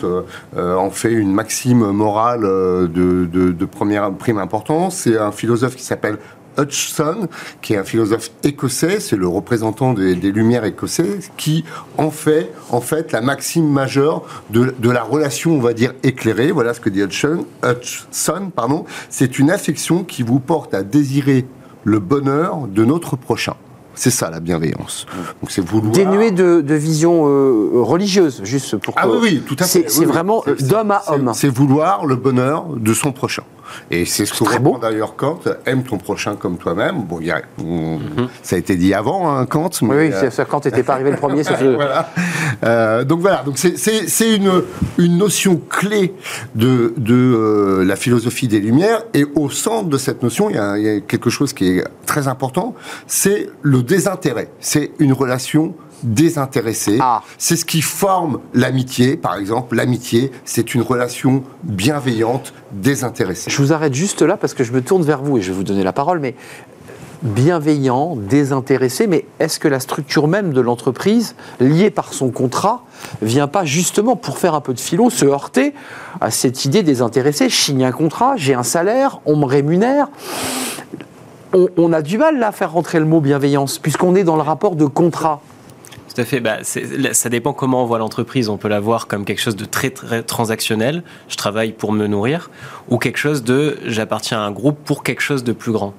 [0.55, 4.95] en fait une maxime morale de première prime importance.
[4.95, 6.17] C'est un philosophe qui s'appelle
[6.57, 7.27] Hudson,
[7.61, 11.65] qui est un philosophe écossais, c'est le représentant des, Lumières écossais, qui
[11.97, 16.51] en fait, en fait la maxime majeure de, la relation, on va dire, éclairée.
[16.51, 17.01] Voilà ce que dit.
[17.01, 21.45] Hudson pardon, c'est une affection qui vous porte à désirer
[21.83, 23.55] le bonheur de notre prochain.
[23.93, 25.05] C'est ça la bienveillance.
[25.41, 25.91] Donc c'est vouloir.
[25.91, 28.93] Dénué de, vision euh, religieuse, juste pour.
[28.97, 29.85] Ah oui, oui, tout à fait.
[29.89, 31.31] C'est vraiment d'homme à homme.
[31.35, 33.43] C'est vouloir le bonheur de son prochain.
[33.89, 37.03] Et c'est ce que répond d'ailleurs Kant, aime ton prochain comme toi-même.
[37.03, 38.27] Bon, mhm.
[38.43, 39.69] ça a été dit avant, hein, Kant.
[39.81, 41.43] oui, euh, Kant n'était pas arrivé le premier.
[41.75, 42.09] voilà.
[42.63, 44.63] Euh, donc voilà, donc c'est une,
[44.97, 46.13] une notion clé
[46.55, 49.03] de, de euh, la philosophie des Lumières.
[49.13, 51.77] Et au centre de cette notion, il y a, il y a quelque chose qui
[51.77, 52.75] est très important,
[53.07, 54.49] c'est le désintérêt.
[54.59, 55.73] C'est une relation
[56.03, 56.97] désintéressé.
[56.99, 57.21] Ah.
[57.37, 59.75] C'est ce qui forme l'amitié, par exemple.
[59.75, 63.51] L'amitié, c'est une relation bienveillante, désintéressée.
[63.51, 65.57] Je vous arrête juste là parce que je me tourne vers vous et je vais
[65.57, 66.35] vous donner la parole, mais
[67.21, 72.83] bienveillant, désintéressé, mais est-ce que la structure même de l'entreprise, liée par son contrat,
[73.21, 75.73] vient pas justement pour faire un peu de philo, se heurter
[76.19, 77.49] à cette idée désintéressée?
[77.49, 80.07] Je signe un contrat, j'ai un salaire, on me rémunère.
[81.53, 84.37] On, on, a du mal là à faire rentrer le mot bienveillance, puisqu'on est dans
[84.37, 85.41] le rapport de contrat.
[86.13, 86.41] Tout à fait.
[86.41, 88.49] Bah, ça dépend comment on voit l'entreprise.
[88.49, 91.03] On peut la voir comme quelque chose de très, très transactionnel.
[91.29, 92.49] Je travaille pour me nourrir.
[92.89, 95.93] Ou quelque chose de j'appartiens à un groupe pour quelque chose de plus grand.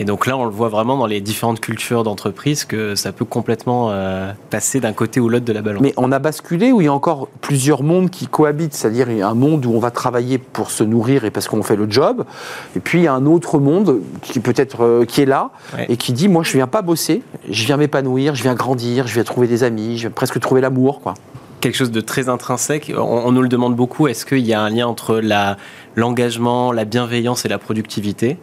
[0.00, 3.24] Et donc là, on le voit vraiment dans les différentes cultures d'entreprise que ça peut
[3.24, 5.82] complètement euh, passer d'un côté ou l'autre de la balance.
[5.82, 9.34] Mais on a basculé où il y a encore plusieurs mondes qui cohabitent, c'est-à-dire un
[9.34, 12.24] monde où on va travailler pour se nourrir et parce qu'on fait le job,
[12.76, 15.50] et puis il y a un autre monde qui peut-être euh, qui est là
[15.88, 19.14] et qui dit moi je viens pas bosser, je viens m'épanouir, je viens grandir, je
[19.14, 21.14] viens trouver des amis, je viens presque trouver l'amour quoi
[21.60, 22.92] quelque chose de très intrinsèque.
[22.96, 24.08] On, nous le demande beaucoup.
[24.08, 25.56] Est-ce qu'il y a un lien entre la,
[25.96, 28.38] l'engagement, la bienveillance et la productivité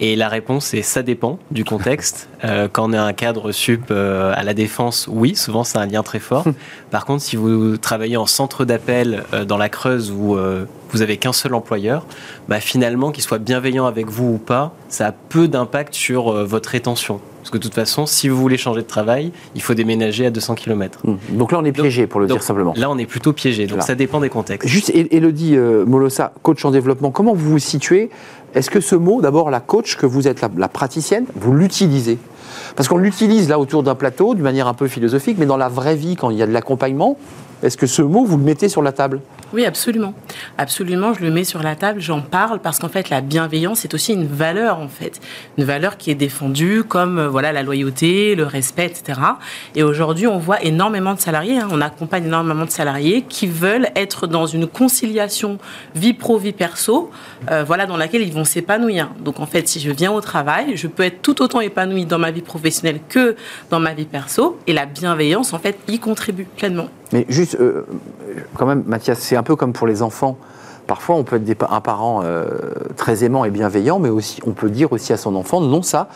[0.00, 2.28] Et la réponse est ça dépend du contexte.
[2.44, 5.86] Euh, quand on est un cadre sup euh, à la défense, oui, souvent c'est un
[5.86, 6.44] lien très fort.
[6.90, 10.36] Par contre, si vous travaillez en centre d'appel euh, dans la Creuse où
[10.90, 12.06] vous avez qu'un seul employeur,
[12.46, 16.68] bah, finalement, qu'il soit bienveillant avec vous ou pas, ça a peu d'impact sur votre
[16.68, 17.20] rétention.
[17.40, 20.30] Parce que de toute façon, si vous voulez changer de travail, il faut déménager à
[20.30, 21.00] 200 km.
[21.04, 21.16] Mmh.
[21.38, 22.74] Donc là, on est piégé, pour le dire simplement.
[22.76, 23.66] Là, on est plutôt piégé.
[23.66, 24.68] Donc ça dépend des contextes.
[24.68, 28.10] Juste, Elodie Molossa, coach en développement, comment vous vous situez?
[28.54, 32.18] Est-ce que ce mot, d'abord, la coach, que vous êtes la, praticienne, vous l'utilisez?
[32.74, 35.68] Parce qu'on l'utilise là autour d'un plateau, d'une manière un peu philosophique, mais dans la
[35.68, 37.16] vraie vie, quand il y a de l'accompagnement,
[37.62, 39.20] est-ce que ce mot, vous le mettez sur la table?
[39.54, 40.12] Oui, absolument.
[40.58, 43.94] Absolument, je le mets sur la table, j'en parle parce qu'en fait, la bienveillance est
[43.94, 45.20] aussi une valeur, en fait.
[45.56, 49.20] Une valeur qui est défendue comme euh, voilà la loyauté, le respect, etc.
[49.74, 51.68] Et aujourd'hui, on voit énormément de salariés, hein.
[51.70, 55.58] on accompagne énormément de salariés qui veulent être dans une conciliation
[55.94, 57.10] vie pro, vie perso,
[57.50, 59.08] euh, voilà, dans laquelle ils vont s'épanouir.
[59.20, 62.18] Donc, en fait, si je viens au travail, je peux être tout autant épanoui dans
[62.18, 63.36] ma vie professionnelle que
[63.70, 64.58] dans ma vie perso.
[64.66, 66.88] Et la bienveillance, en fait, y contribue pleinement.
[67.12, 67.86] Mais juste, euh,
[68.54, 70.38] quand même, Mathias, c'est un peu comme pour les enfants.
[70.86, 72.46] Parfois, on peut être un parent euh,
[72.96, 76.08] très aimant et bienveillant, mais aussi, on peut dire aussi à son enfant, non, ça,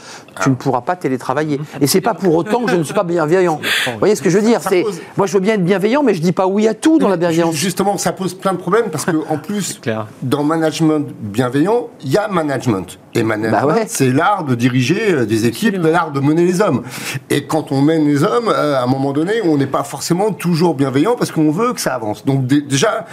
[0.43, 1.61] tu ne pourras pas télétravailler.
[1.81, 3.61] Et c'est pas pour autant que je ne suis pas bienveillant.
[3.87, 4.61] Vous voyez ce que je veux dire?
[4.61, 4.85] C'est,
[5.17, 7.17] moi, je veux bien être bienveillant, mais je dis pas oui à tout dans la
[7.17, 7.55] bienveillance.
[7.55, 9.81] Justement, ça pose plein de problèmes parce que, en plus,
[10.23, 12.99] dans management bienveillant, il y a management.
[13.15, 16.83] Et management, bah c'est l'art de diriger euh, des équipes, l'art de mener les hommes.
[17.29, 20.31] Et quand on mène les hommes, euh, à un moment donné, on n'est pas forcément
[20.31, 22.25] toujours bienveillant parce qu'on veut que ça avance.
[22.25, 23.07] Donc déjà,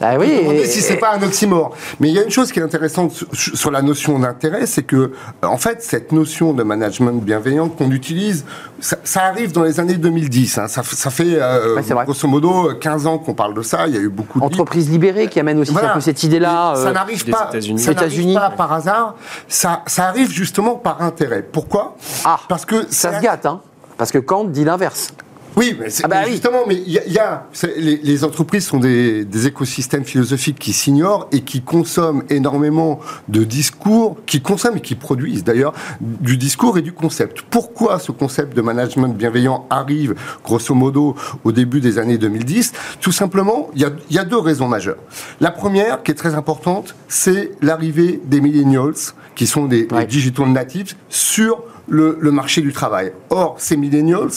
[0.00, 1.74] Ah oui, et- si c'est pas un oxymore.
[2.00, 4.96] Mais il y a une chose qui est intéressante sur- la notion d'intérêt, c'est que,
[4.96, 5.10] euh,
[5.42, 8.44] en fait, cette notion de management bienveillant qu'on utilise,
[8.80, 10.58] ça, ça arrive dans les années 2010.
[10.58, 10.68] hein.
[10.68, 13.86] Ça, ça fait, euh, Ouais, grosso modo, 15 ans qu'on parle de ça.
[13.88, 14.44] Il y a eu beaucoup de.
[14.44, 15.92] Entreprise libérée qui amène aussi Voilà.
[15.92, 16.74] un peu cette idée-là.
[16.76, 17.78] Ça euh, n'arrive des pas, États-Unis.
[17.80, 18.34] ça n'arrive États-Unis.
[18.34, 19.14] pas par hasard.
[19.48, 21.42] Ça, ça arrive justement par intérêt.
[21.42, 21.96] Pourquoi?
[22.24, 23.60] Ah, Parce que ça se gâte, hein.
[23.96, 25.12] Parce que Kant dit l'inverse.
[25.56, 26.32] Oui, mais, Ah bah oui.
[26.32, 27.46] justement, mais il y a, y a-
[27.78, 33.42] les, les entreprises sont des, des écosystèmes philosophiques qui s'ignorent et qui consomment énormément de
[33.42, 37.40] discours, qui consomment et qui produisent d'ailleurs du discours et du concept.
[37.48, 40.14] Pourquoi ce concept de management bienveillant arrive,
[40.44, 44.38] grosso modo, au début des années 2010 Tout simplement, il y a, y a deux
[44.38, 44.98] raisons majeures.
[45.40, 48.92] La première, qui est très importante, c'est l'arrivée des millennials,
[49.34, 50.04] qui sont des, des Ouais.
[50.06, 53.12] digital natives, sur le, le marché du travail.
[53.30, 54.30] Or, ces millennials,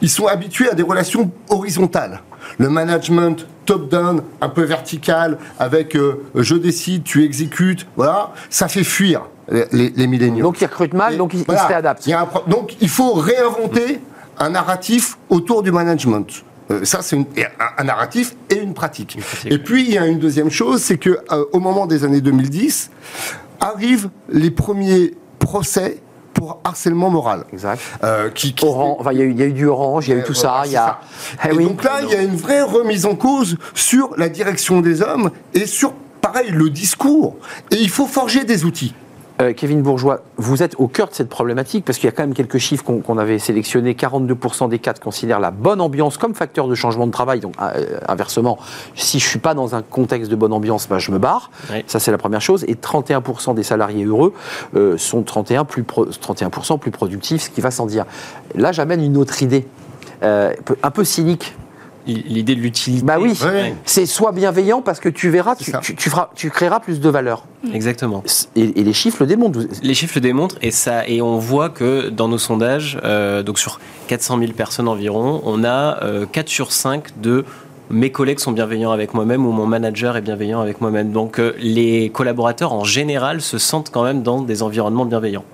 [0.00, 2.20] ils sont habitués à des relations horizontales.
[2.58, 8.84] Le management top-down, un peu vertical, avec euh, je décide, tu exécutes, voilà, ça fait
[8.84, 10.42] fuir les, les, les millennials.
[10.42, 12.06] Donc ils recrutent mal, Et donc ils, se réadaptent.
[12.06, 14.00] il y a un pro- donc il faut réinventer
[14.38, 16.26] un narratif autour du management.
[16.70, 17.24] Euh, ça, c'est un,
[17.78, 19.18] un narratif et une pratique.
[19.20, 22.04] pratique, Et puis, il y a une deuxième chose, c'est que euh, au moment des
[22.04, 22.90] années 2010,
[23.60, 26.01] arrivent les premiers procès
[26.32, 27.44] pour harcèlement moral.
[27.52, 27.80] Exact.
[28.02, 30.08] Euh, qui, qui- Orange, enfin, il y, a eu- il y a eu du orange,
[30.08, 30.66] il y a eu Euh, tout voilà, ça.
[30.66, 30.98] Il y a.
[31.42, 31.64] c'est Eh Et oui.
[31.64, 35.30] donc là, il y a une vraie remise en cause sur la direction des hommes
[35.54, 37.36] et sur, pareil, le discours.
[37.70, 38.94] Et il faut forger des outils.
[39.42, 42.22] Euh, Kevin Bourgeois, vous êtes au cœur de cette problématique parce qu'il y a quand
[42.22, 43.94] même quelques chiffres qu'on avait sélectionnés.
[43.94, 47.40] 42% des cadres considèrent la bonne ambiance comme facteur de changement de travail.
[47.40, 48.58] Donc, euh, inversement,
[48.94, 51.50] si je suis pas dans un contexte de bonne ambiance, bah, je me barre.
[51.70, 51.82] Oui.
[51.86, 52.64] Ça, c'est la première chose.
[52.68, 54.32] Et 31% des salariés heureux
[54.76, 58.04] euh, sont 31 plus pro- 31% plus productifs, ce qui va sans dire.
[58.54, 59.66] Là, j'amène une autre idée,
[60.22, 61.54] un peu cynique.
[62.06, 63.04] L'idée de l'utilité.
[63.04, 63.74] Bah oui, Ouais.
[63.84, 67.08] c'est soit bienveillant parce que tu verras, tu, tu- tu feras, tu créeras plus de
[67.08, 67.44] valeur.
[67.72, 68.22] Exactement.
[68.56, 69.60] Et, et les chiffres le démontrent.
[69.82, 73.58] Les chiffres le démontrent et ça et on voit que dans nos sondages, euh, donc
[73.58, 77.44] sur 400 000 personnes environ, on a euh, 4 sur 5 de
[77.90, 81.12] mes collègues sont bienveillants avec moi-même ou mon manager est bienveillant avec moi-même.
[81.12, 85.44] Donc euh, les collaborateurs en général se sentent quand même dans des environnements bienveillants.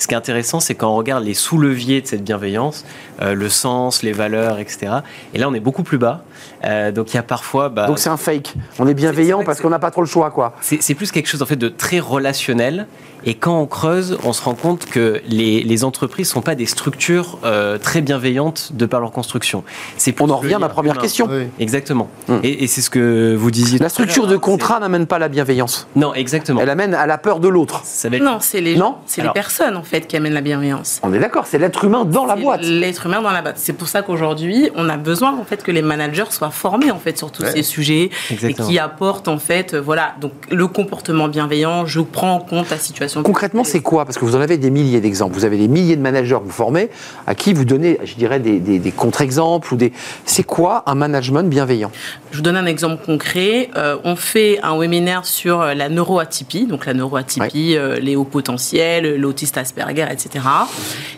[0.00, 2.86] Ce qui est intéressant, c'est quand on regarde les sous-leviers de cette bienveillance,
[3.20, 5.00] euh, le sens, les valeurs, etc.
[5.34, 6.24] Et là, on est beaucoup plus bas.
[6.64, 7.68] Euh, donc il y a parfois...
[7.68, 8.54] bah, Donc c'est un fake.
[8.78, 10.54] On est bienveillant parce qu'on n'a pas trop le choix, quoi.
[10.60, 12.86] c'est plus quelque chose en fait de très relationnel.
[13.24, 16.64] Et quand on creuse, on se rend compte que les, les entreprises sont pas des
[16.64, 19.62] structures euh, très bienveillantes de par leur construction.
[19.98, 21.02] C'est plus On en revient à ma première humain.
[21.02, 21.28] question.
[21.30, 21.48] Oui.
[21.58, 22.08] Exactement.
[22.28, 22.38] Hmm.
[22.42, 23.78] Et, et c'est ce que vous disiez.
[23.78, 25.86] La tout à structure de hein, contrat n'amène pas la bienveillance.
[25.96, 26.60] Non, exactement.
[26.62, 27.82] Elle amène à la peur de l'autre.
[28.04, 30.98] Être- Non, c'est les, Non c'est les personnes en fait qui amènent la bienveillance.
[31.02, 32.62] On est d'accord, c'est l'être humain dans la boîte.
[32.62, 33.58] L'être humain dans la boîte.
[33.58, 36.98] C'est pour ça qu'aujourd'hui, on a besoin en fait que les managers soient formés en
[36.98, 37.52] fait sur tous Ouais.
[37.52, 38.68] ces sujets Exactement.
[38.68, 41.86] et qui apportent en fait, euh, voilà, donc le comportement bienveillant.
[41.86, 43.22] Je prends en compte la situation.
[43.22, 44.04] Concrètement, c'est quoi?
[44.04, 45.34] Parce que vous en avez des milliers d'exemples.
[45.34, 46.90] Vous avez des milliers de managers que vous formez,
[47.26, 49.92] à qui vous donnez, je dirais, des, des- des contre-exemples ou des.
[50.24, 51.90] C'est quoi un management bienveillant?
[52.30, 53.70] Je vous donne un exemple concret.
[53.76, 58.24] Euh, on fait un webinaire sur euh, la neuroatypie, donc la neuroatypie, euh, les hauts
[58.24, 60.44] potentiels, l'autiste Asperger, etc.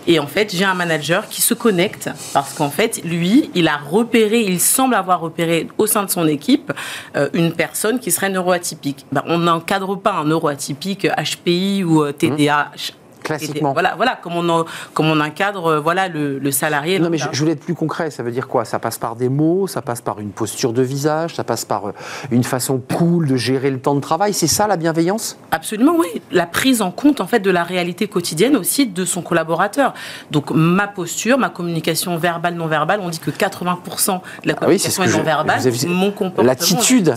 [0.07, 3.77] Et en fait, j'ai un manager qui se connecte parce qu'en fait, lui, il a
[3.77, 6.73] repéré, il semble avoir repéré au sein de son équipe
[7.17, 9.07] euh, une personne qui serait neuroatypique.
[9.12, 12.95] Ben, on n'encadre pas un neuroatypique HPI ou euh, TDAH.
[13.23, 13.73] Classiquement.
[13.73, 16.99] Voilà, voilà, comme on, en- comme on encadre euh, voilà, le, le salarié.
[16.99, 18.11] Non, mais je, voulais être plus concret.
[18.11, 18.65] Ça veut dire quoi?
[18.65, 21.89] Ça passe par des mots, ça passe par une posture de visage, ça passe par
[21.89, 21.93] euh,
[22.31, 24.33] une façon cool de gérer le temps de travail.
[24.35, 25.39] C'est ça la bienveillance?
[25.51, 26.23] Absolument, oui.
[26.31, 29.95] La prise en compte en fait de la réalité quotidienne aussi de son collaborateur.
[30.31, 33.67] Donc ma posture, ma communication verbale, non verbale, on dit que 80%
[34.07, 35.59] de la Ah oui, communication que est je- non verbale.
[35.67, 37.15] avez- Mon comportement, L'attitude.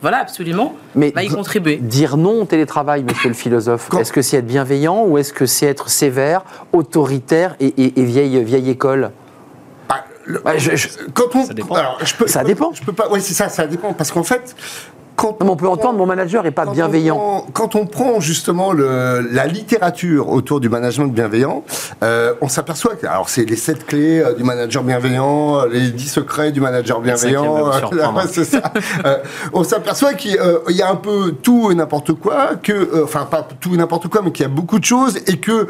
[0.00, 1.76] voilà, absolument, Mais va y contribuer.
[1.76, 5.46] Dire non au télétravail, monsieur le philosophe, est-ce que c'est être bienveillant ou est-ce que
[5.58, 6.42] c'est être sévère,
[6.72, 9.10] autoritaire et, et- et vieille, vieille école
[9.88, 11.74] Ah, le- Ouais, je- je- Quand on, Ça dépend.
[11.74, 12.72] alors, je peux, Ça dépend.
[12.72, 13.08] Je peux pas.
[13.10, 13.48] Oui, c'est ça.
[13.48, 14.54] Ça dépend parce qu'en fait,
[15.18, 17.16] quand on peut entendre mon manager est pas quand bienveillant.
[17.16, 21.64] on prend- quand on prend justement le, la littérature autour du management bienveillant,
[22.04, 25.90] euh, on s'aperçoit que alors c'est les sept clés euh, du manager bienveillant, euh, les
[25.90, 27.66] dix secrets du manager bienveillant.
[27.66, 28.22] euh, surprendre.
[28.30, 28.62] c'est ça.
[29.04, 29.18] Euh,
[29.52, 33.02] on s'aperçoit qu'il euh, il y a un peu tout et n'importe quoi, que euh,
[33.04, 35.66] enfin pas tout et n'importe quoi, mais qu'il y a beaucoup de choses et que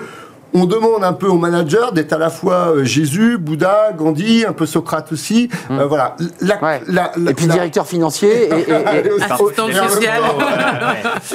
[0.54, 4.52] on demande un peu au manager d'être à la fois euh, Jésus, Bouddha, Gandhi, un
[4.52, 5.48] peu Socrate aussi.
[5.70, 6.16] Euh, voilà.
[6.40, 6.62] La-.
[6.62, 6.80] Ouais.
[6.86, 10.22] la- la- et puis la- directeur financier et, et- et- Assistant social.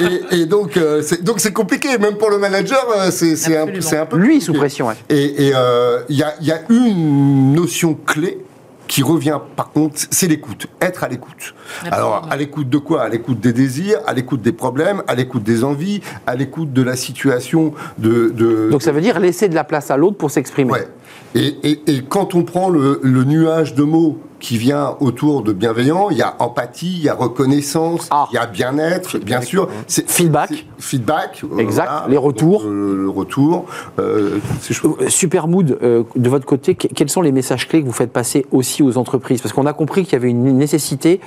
[0.32, 3.66] et, et donc, euh, c'est, donc c'est compliqué, même pour le manager, c'est, c'est, un,
[4.06, 4.16] peu.
[4.16, 4.88] lui sous pression.
[4.88, 4.94] ouais.
[5.08, 8.38] Et et, euh, il y, a, il y a une notion clé
[8.86, 10.66] qui revient, par contre, c'est l'écoute.
[10.80, 11.54] Être à l'écoute.
[11.90, 13.02] Alors, à l'écoute de quoi?
[13.02, 16.82] À l'écoute des désirs, à l'écoute des problèmes, à l'écoute des envies, à l'écoute de
[16.82, 18.68] la situation de, de...
[18.70, 20.72] Donc ça veut dire laisser de la place à l'autre pour s'exprimer.
[20.72, 20.88] Ouais.
[21.34, 25.54] Et, et, et, quand on prend le, le nuage de mots qui vient autour de
[25.54, 28.26] bienveillant, il y a empathie, il y a reconnaissance, Ah.
[28.30, 29.68] il y a bien-être, bien sûr.
[29.86, 30.50] C'est- Feedback.
[30.50, 31.42] c'est- Feedback.
[31.50, 31.90] euh, Exact.
[32.10, 32.60] Les retours.
[32.64, 33.64] Donc, euh, le retour.
[33.98, 34.74] euh, ces
[35.08, 38.12] Super Mood, euh, de votre côté, que- quels sont les messages clés que vous faites
[38.12, 39.40] passer aussi aux entreprises?
[39.40, 41.20] Parce qu'on a compris qu'il y avait une nécessité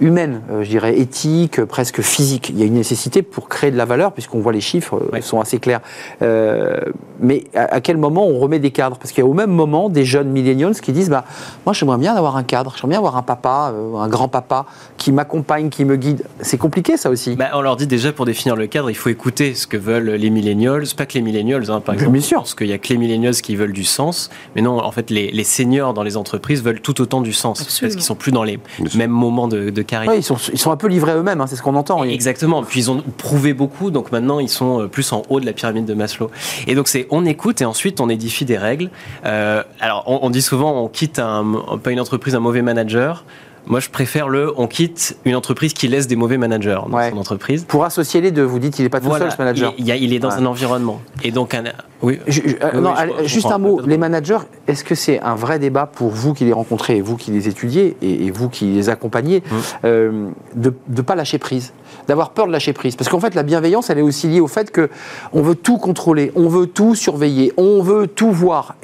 [0.00, 2.48] humaine, euh, je dirais éthique, presque physique.
[2.48, 5.20] Il y a une nécessité pour créer de la valeur, puisqu'on voit les chiffres Ouais.
[5.20, 5.80] sont assez clairs.
[6.22, 6.80] Euh,
[7.20, 8.96] mais à, à quel moment on remet des cadres?
[8.96, 11.24] Parce qu'il y a au même moment des jeunes millennials qui disent bah,
[11.66, 15.12] Moi, j'aimerais bien avoir un cadre, j'aimerais bien avoir un papa, euh, un grand-papa qui
[15.12, 16.24] m'accompagne, qui me guide.
[16.40, 17.36] C'est compliqué, ça aussi.
[17.36, 20.10] Bah, on leur dit déjà pour définir le cadre, il faut écouter ce que veulent
[20.10, 22.20] les millennials, pas que les millennials, hein, par Bien exemple.
[22.20, 22.38] sûr.
[22.38, 25.10] Parce qu'il y a que les millennials qui veulent du sens, mais non, en fait,
[25.10, 27.88] les, les seniors dans les entreprises veulent tout autant du sens, Absolument.
[27.88, 30.10] parce qu'ils sont plus dans les Bien mêmes moments de, de carrière.
[30.12, 32.04] Ouais, ils, sont, ils sont un peu livrés eux-mêmes, hein, c'est ce qu'on entend.
[32.04, 32.62] Exactement.
[32.62, 35.52] Puis ils ont prouvé beaucoup, donc maintenant ils sont euh, plus en haut de la
[35.52, 36.30] pyramide de Maslow.
[36.66, 38.90] Et donc c'est on écoute et ensuite on édifie des règles.
[39.24, 41.44] Euh, alors on, on dit souvent on quitte un,
[41.82, 43.24] pas une entreprise un mauvais manager.
[43.68, 47.10] Moi je préfère le on quitte une entreprise qui laisse des mauvais managers dans Ouais.
[47.12, 47.64] son entreprise.
[47.64, 49.72] Pour associer les deux, vous dites il n'est pas tout Voilà, seul, ce manager.
[49.78, 50.34] il, il est dans Ouais.
[50.34, 51.00] un environnement.
[51.22, 51.62] Et donc un,
[52.02, 52.18] oui.
[52.26, 53.80] Je- je- euh, Oui, non, oui, je- allez, je juste un mot.
[53.86, 57.16] Les managers, est-ce que c'est un vrai débat pour vous qui les rencontrez et vous
[57.16, 59.58] qui les étudiez et, et vous qui les accompagnez Hum.
[59.84, 61.72] euh, de ne pas lâcher prise,
[62.08, 62.96] d'avoir peur de lâcher prise?
[62.96, 64.90] Parce qu'en fait, la bienveillance, elle est aussi liée au fait que
[65.32, 68.74] on veut tout contrôler, on veut tout surveiller, on veut tout voir.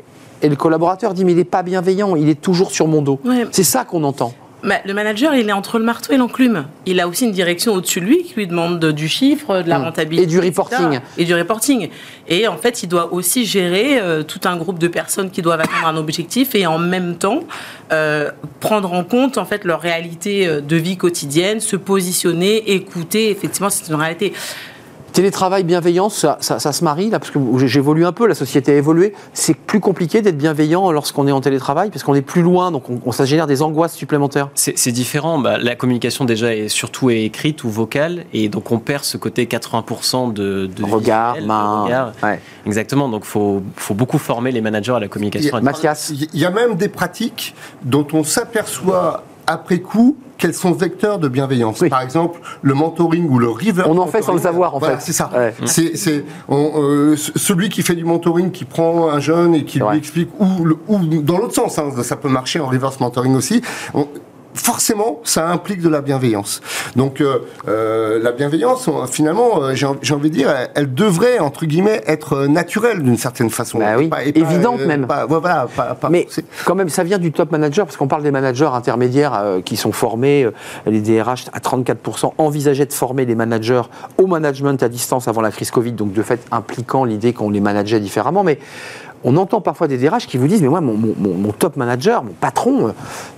[0.42, 3.20] Et le collaborateur dit mais il n'est pas bienveillant, il est toujours sur mon dos.
[3.24, 3.46] Ouais.
[3.50, 4.32] C'est ça qu'on entend.
[4.64, 6.64] Bah, le manager, il est entre le marteau et l'enclume.
[6.84, 9.68] Il a aussi une direction au-dessus de lui qui lui demande de- du chiffre, de
[9.68, 9.82] la Mm.
[9.84, 10.24] rentabilité.
[10.24, 10.48] Et du etc.
[10.48, 11.00] reporting.
[11.16, 11.88] Et du reporting.
[12.26, 15.60] Et en fait, il doit aussi gérer euh, tout un groupe de personnes qui doivent
[15.60, 17.44] atteindre un objectif et en même temps
[17.92, 23.30] euh, prendre en compte en fait leur réalité euh, de vie quotidienne, se positionner, écouter.
[23.30, 24.32] Effectivement, c'est une réalité.
[25.22, 28.70] Télétravail, bienveillance, ça, ça- ça se marie là Parce que j'évolue un peu, la société
[28.70, 29.14] a évolué.
[29.32, 32.88] C'est plus compliqué d'être bienveillant lorsqu'on est en télétravail parce qu'on est plus loin, donc
[32.88, 34.48] on, on- ça génère des angoisses supplémentaires.
[34.54, 35.40] C'est différent.
[35.40, 39.16] Bah, la communication déjà est surtout est écrite ou vocale, et donc on perd ce
[39.16, 41.82] côté 80% de, de Regard, visuel, de main.
[41.82, 42.12] regard.
[42.22, 42.40] Ouais.
[42.64, 43.08] Exactement.
[43.08, 45.50] Donc faut faut beaucoup former les managers à la communication.
[45.50, 46.12] Il y a- Mathias.
[46.32, 51.26] Il y a même des pratiques dont on s'aperçoit après coup qu'elles sont vecteurs de
[51.26, 51.80] bienveillance.
[51.80, 51.88] Oui.
[51.88, 53.82] Par exemple, le mentoring ou le river.
[53.86, 55.06] On en fait sans le savoir, en Voilà, fait.
[55.06, 55.30] C'est ça.
[55.34, 55.52] Ouais.
[55.66, 59.64] C'est c'est- on, euh, ce- celui qui fait du mentoring, qui prend un jeune et
[59.64, 60.64] qui lui explique, ou,
[61.22, 63.62] dans l'autre sens, hein, ça peut marcher en reverse mentoring aussi.
[63.94, 64.06] On-
[64.54, 66.60] Forcément, ça implique de la bienveillance.
[66.96, 70.94] Donc, euh, euh, la bienveillance, finalement, euh, j'ai en- j'ai envie de dire, elle, elle
[70.94, 73.78] devrait entre guillemets être naturelle d'une certaine façon.
[73.78, 75.06] Bah oui, évidente même.
[75.06, 76.26] pas- voilà, pas- Mais
[76.64, 79.92] quand même, ça vient du top manager, parce qu'on parle des managers intermédiaires qui sont
[79.92, 80.48] formés,
[80.86, 83.82] les DRH à 34% envisageaient de former les managers
[84.16, 87.60] au management à distance avant la crise Covid, donc de fait impliquant l'idée qu'on les
[87.60, 88.44] manageait différemment.
[88.44, 88.58] Mais
[89.30, 92.24] on entend parfois des DRH qui vous disent, mais moi, mon, mon- mon- top manager,
[92.24, 92.92] mon patron, euh,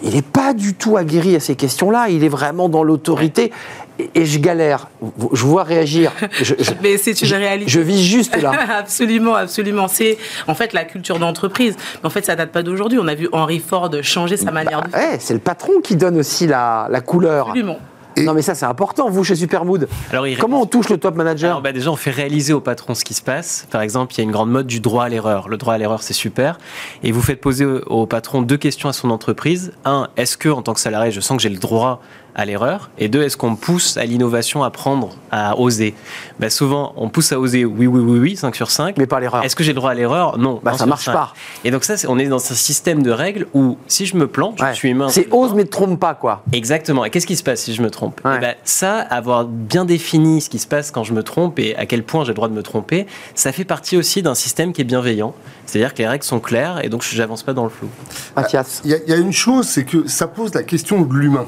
[0.05, 3.51] il n'est pas du tout aguerri à ces questions-là, il est vraiment dans l'autorité.
[3.99, 4.89] Et, et je galère.
[5.33, 6.13] Je vois réagir.
[6.41, 7.71] Je, je- Mais c'est une je- réalité.
[7.71, 8.53] je vis juste là.
[8.79, 9.89] absolument, absolument.
[9.89, 11.75] C'est en fait la culture d'entreprise.
[12.03, 12.99] Mais en fait, ça date pas d'aujourd'hui.
[13.03, 15.01] On a vu Henry Ford changer sa manière de faire.
[15.11, 17.49] Ouais, c'est le patron qui donne aussi la, la couleur.
[17.49, 17.79] Absolument.
[18.25, 19.89] Non mais ça c'est important, vous chez Supermood.
[20.11, 22.61] Alors, il Comment on touche le top manager Alors, bah, déjà, on fait réaliser au
[22.61, 23.67] patron ce qui se passe.
[23.71, 25.49] Par exemple, il y a une grande mode du droit à l'erreur.
[25.49, 26.59] Le droit à l'erreur, c'est super.
[27.03, 29.73] Et vous faites poser au, au patron deux questions à son entreprise.
[29.85, 32.01] Un, est-ce que, en tant que salarié, je sens que j'ai le droit
[32.35, 35.95] à l'erreur Et deux, est-ce qu'on me pousse à l'innovation, à prendre, à oser?
[36.39, 38.97] Bah, Souvent, on pousse à oser oui, oui, oui, oui, 5 sur 5.
[38.99, 39.45] Mais pas l'erreur.
[39.45, 40.39] Est-ce que j'ai le droit à l'erreur?
[40.39, 40.61] Non.
[40.63, 41.33] Bah, ça marche pas.
[41.65, 44.27] Et donc ça, c'est- on est dans un système de règles où si je me
[44.27, 44.69] plante, Ouais.
[44.71, 45.09] je suis humain.
[45.09, 46.43] C'est ose mais ne trompe pas quoi.
[46.53, 47.05] Exactement.
[47.05, 48.21] Et qu'est-ce qui se passe si je me trompe?
[48.25, 48.35] Ouais.
[48.37, 51.75] Eh ben, Ça, avoir bien défini ce qui se passe quand je me trompe et
[51.77, 54.73] à quel point j'ai le droit de me tromper, ça fait partie aussi d'un système
[54.73, 55.35] qui est bienveillant.
[55.67, 57.89] C'est-à-dire que les règles sont claires et donc je n'avance pas dans le flou.
[58.37, 58.81] Mathias.
[58.85, 61.15] Il y, a- il y a une chose, c'est que ça pose la question de
[61.15, 61.47] l'humain.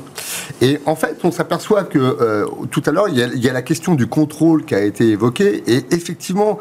[0.61, 3.48] Et en fait, on s'aperçoit que euh, tout à l'heure, il, y a- il y
[3.48, 5.62] a la question du contrôle qui a été évoquée.
[5.66, 6.58] Et effectivement,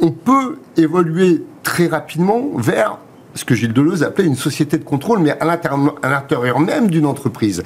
[0.00, 2.98] on peut évoluer très rapidement vers
[3.34, 7.62] ce que Gilles Deleuze appelait une société de contrôle, mais à l'intérieur même d'une entreprise.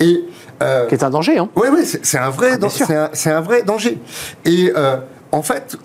[0.00, 0.24] Et
[0.62, 1.48] euh, Qui est un danger hein.
[1.56, 2.52] oui, oui, c'est un vrai,
[2.90, 3.98] Ah, c'est un vrai danger.
[4.44, 4.96] Et euh,
[5.32, 5.76] en fait,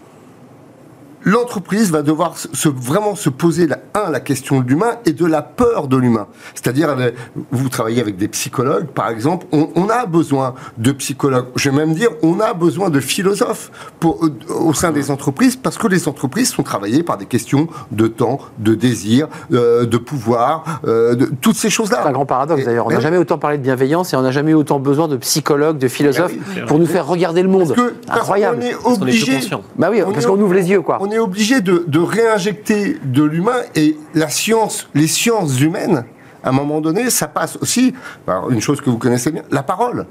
[1.24, 5.26] l'entreprise va devoir se, vraiment se poser, la, un, la question de l'humain et de
[5.26, 6.28] la peur de l'humain.
[6.54, 7.12] C'est-à-dire, euh,
[7.52, 11.48] vous travaillez avec des psychologues, par exemple, on, on, a besoin de psychologues.
[11.56, 15.56] Je vais même dire, on a besoin de philosophes pour, euh, au sein des entreprises
[15.56, 19.98] parce que les entreprises sont travaillées par des questions de temps, de désir, euh, de
[19.98, 22.00] pouvoir, euh, de toutes ces choses-là.
[22.04, 22.88] C'est un grand paradoxe d'ailleurs.
[22.88, 25.18] On n'a jamais autant parlé de bienveillance et on n'a jamais eu autant besoin de
[25.18, 27.74] psychologues, de philosophes Eh ben pour nous faire regarder le monde.
[27.76, 28.60] Parce que, Incroyable.
[28.60, 29.40] qu'on est Parce qu'on est obligé.
[29.78, 30.98] Bah oui, On parce qu'on ouvre les yeux, quoi.
[31.02, 36.06] On est obligé de, de réinjecter de l'humain et la science, les sciences humaines.
[36.44, 37.94] À un moment donné, ça passe aussi,
[38.28, 40.06] alors, une chose que vous connaissez bien, la parole.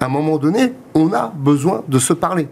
[0.00, 2.46] À un moment donné, on a besoin de se parler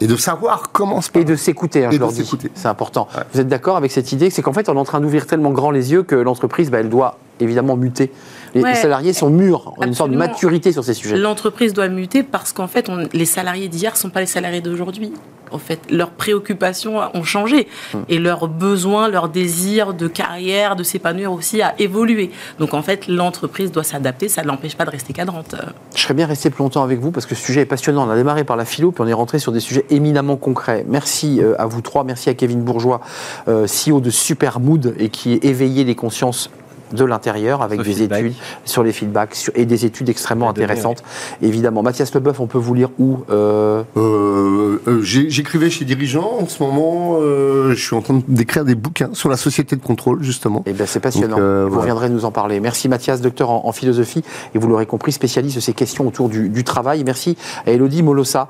[0.00, 1.24] et de savoir comment se Et parler.
[1.26, 2.28] de s'écouter, hein, Et je de leur dis.
[2.54, 3.08] C'est important.
[3.32, 5.50] Vous êtes d'accord avec cette idée C'est qu'en fait, on est en train d'ouvrir tellement
[5.50, 8.12] grand les yeux que l'entreprise, bah, elle doit évidemment muter.
[8.54, 8.70] Les, Ouais.
[8.70, 10.18] les salariés sont mûrs, ont une sorte de Absolument.
[10.32, 11.16] maturité sur ces sujets.
[11.16, 14.60] L'entreprise doit muter parce qu'en fait, on- les salariés d'hier ne sont pas les salariés
[14.60, 15.12] d'aujourd'hui.
[15.50, 17.68] En fait, leurs préoccupations ont changé
[18.08, 22.30] et leurs besoins, leurs désirs de carrière, de s'épanouir aussi a évolué.
[22.58, 24.28] Donc en fait, l'entreprise doit s'adapter.
[24.28, 25.54] Ça ne l'empêche pas de rester cadrante.
[25.94, 28.06] Je serais bien resté plus longtemps avec vous parce que ce sujet est passionnant.
[28.06, 30.84] On a démarré par la philo, puis on est rentré sur des sujets éminemment concrets.
[30.88, 33.00] Merci euh, à vous trois, merci à Kevin Bourgeois,
[33.46, 36.50] euh, CEO de Supermood et qui éveillé les consciences
[36.94, 38.20] de l'intérieur avec des feedback.
[38.24, 38.34] études
[38.64, 41.02] sur les feedbacks sur- et des études extrêmement intéressantes.
[41.42, 46.46] Évidemment, Mathias Leboeuf, on peut vous lire où euh, Euh, euh, J'écrivais chez Dirigeants en
[46.48, 47.18] ce moment.
[47.20, 50.62] euh, je suis en train d'écrire des bouquins sur la société de contrôle, justement.
[50.66, 51.36] Eh bien, c'est passionnant.
[51.36, 51.82] Donc, euh, vous voilà.
[51.94, 52.60] reviendrez nous en parler.
[52.60, 54.22] Merci Mathias, docteur en, en philosophie,
[54.54, 57.02] et vous l'aurez compris, spécialiste de ces questions autour du, du travail.
[57.04, 57.36] Merci
[57.66, 58.48] à Elodie Molossa,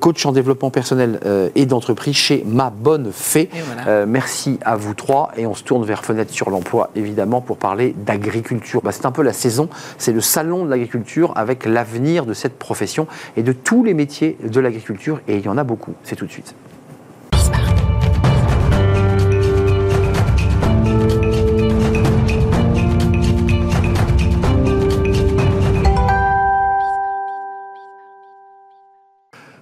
[0.00, 1.20] coach en développement personnel
[1.54, 3.42] et d'entreprise chez Ma Bonne Fée.
[3.54, 3.88] Et voilà.
[3.88, 7.56] Euh, merci à vous trois, et on se tourne vers Fenêtre sur l'emploi, évidemment, pour
[7.56, 8.82] parler d'agriculture.
[8.82, 9.68] Bah, c'est un peu la saison,
[9.98, 13.06] c'est le salon de l'agriculture avec l'avenir de cette profession
[13.36, 15.94] et de tous les métiers de l'agriculture, et il y en a beaucoup.
[16.02, 16.54] C'est tout de suite.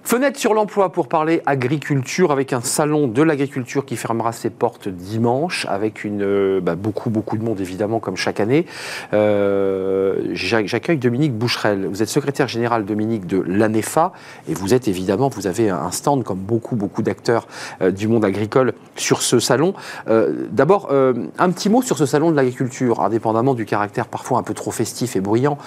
[0.07, 4.87] Fenêtre sur l'emploi pour parler agriculture avec un salon de l'agriculture qui fermera ses portes
[4.87, 8.65] dimanche avec une, euh, bah, beaucoup, beaucoup de monde évidemment comme chaque année.
[9.11, 11.87] Euh, j'a- J'accueille Dominique Boucherel.
[11.87, 14.13] Vous êtes secrétaire général Dominique de l'ANEFA
[14.47, 17.45] et vous êtes évidemment, vous avez un stand comme beaucoup, beaucoup d'acteurs
[17.81, 19.73] euh, du monde agricole sur ce salon.
[20.07, 24.43] Euh, D'abord, un petit mot sur ce salon de l'agriculture, indépendamment du caractère parfois un
[24.43, 25.57] peu trop festif et bruyant.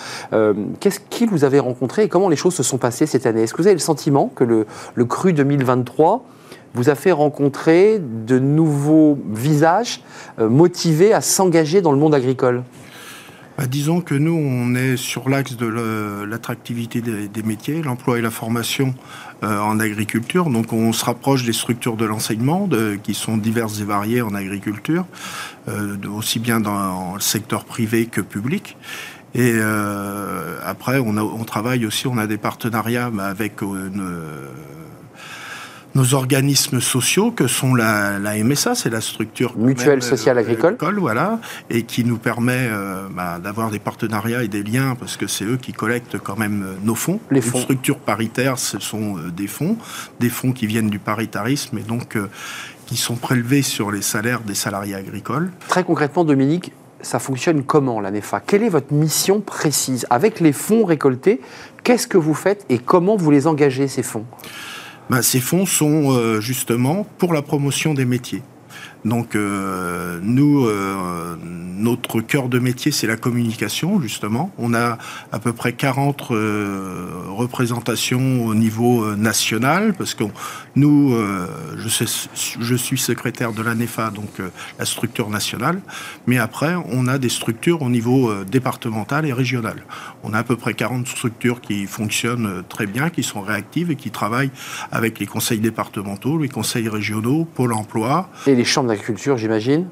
[0.80, 3.42] Qu'est-ce qui vous avez rencontré et comment les choses se sont passées cette année?
[3.42, 6.24] Est-ce que vous avez le sentiment que le, cru 2023
[6.74, 10.02] vous a fait rencontrer de nouveaux visages
[10.38, 12.62] euh, motivés à s'engager dans le monde agricole
[13.58, 15.66] Bah, disons que nous, on est sur l'axe de
[16.24, 18.94] l'attractivité des, métiers, l'emploi et la formation
[19.42, 20.48] euh, en agriculture.
[20.48, 22.68] Donc, on se rapproche des structures de l'enseignement,
[23.02, 25.06] qui sont diverses et variées en agriculture,
[25.68, 28.76] euh, aussi bien dans le secteur privé que public.
[29.34, 34.48] Et euh, après, on, a- on travaille aussi, on a des partenariats avec euh, une-
[35.96, 40.40] nos organismes sociaux que sont la, la MSA, c'est la structure Mutuelle même, sociale euh,
[40.42, 40.76] agricole.
[41.00, 45.26] voilà, et qui nous permet euh, bah, d'avoir des partenariats et des liens parce que
[45.26, 47.18] c'est eux qui collectent quand même euh, nos fonds.
[47.32, 47.58] Les fonds.
[47.60, 49.76] structure paritaire, ce sont euh, des fonds,
[50.20, 52.28] des fonds qui viennent du paritarisme et donc euh,
[52.86, 55.50] qui sont prélevés sur les salaires des salariés agricoles.
[55.68, 56.72] Très concrètement, Dominique,
[57.02, 60.06] ça fonctionne comment l'ANEFA Quelle est votre mission précise?
[60.10, 61.40] Avec les fonds récoltés,
[61.84, 64.24] qu'est-ce que vous faites et comment vous les engagez, ces fonds?
[65.08, 68.42] Ben, ces fonds sont euh, justement pour la promotion des métiers.
[69.04, 74.52] Donc euh, nous, euh, notre cœur de métier, c'est la communication, justement.
[74.58, 74.98] On a
[75.32, 80.24] à peu près 40 euh, représentations au niveau national, parce que
[80.76, 81.16] nous,
[81.76, 84.40] je, suis secrétaire de l'ANEFA, donc
[84.78, 85.80] la structure nationale,
[86.26, 89.82] mais après, on a des structures au niveau départemental et régional.
[90.22, 93.96] On a à peu près 40 structures qui fonctionnent très bien, qui sont réactives et
[93.96, 94.50] qui travaillent
[94.92, 98.30] avec les conseils départementaux, les conseils régionaux, Pôle emploi,
[98.90, 99.86] d'agriculture, j'imagine?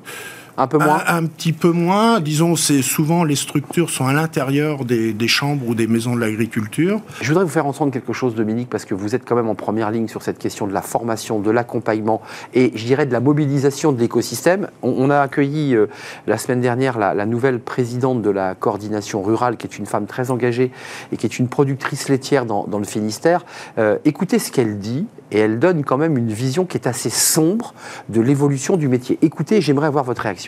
[0.59, 2.21] Un peu moins un, un petit peu moins.
[2.21, 6.21] Disons, c'est souvent les structures sont à l'intérieur des, des chambres ou des maisons de
[6.21, 7.01] l'agriculture.
[7.21, 9.55] Je voudrais vous faire entendre quelque chose, Dominique, parce que vous êtes quand même en
[9.55, 12.21] première ligne sur cette question de la formation, de l'accompagnement
[12.55, 14.69] et je dirais de la mobilisation de l'écosystème.
[14.83, 15.87] On, on a accueilli euh,
[16.27, 20.07] la semaine dernière la, la nouvelle présidente de la coordination rurale, qui est une femme
[20.07, 20.73] très engagée
[21.13, 23.45] et qui est une productrice laitière dans, dans le Finistère.
[23.79, 27.11] Euh, écoutez ce qu'elle dit et elle donne quand même une vision qui est assez
[27.11, 27.75] sombre
[28.09, 29.19] de l'évolution du métier.
[29.23, 30.48] Écoutez, j'aimerais avoir votre réaction.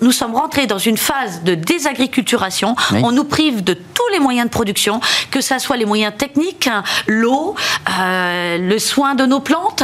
[0.00, 2.74] Nous sommes rentrés dans une phase de désagriculturation.
[2.92, 3.00] Oui.
[3.02, 6.68] On nous prive de tous les moyens de production, que ça soit les moyens techniques,
[7.06, 7.54] l'eau,
[7.98, 9.82] euh, le soin de nos plantes.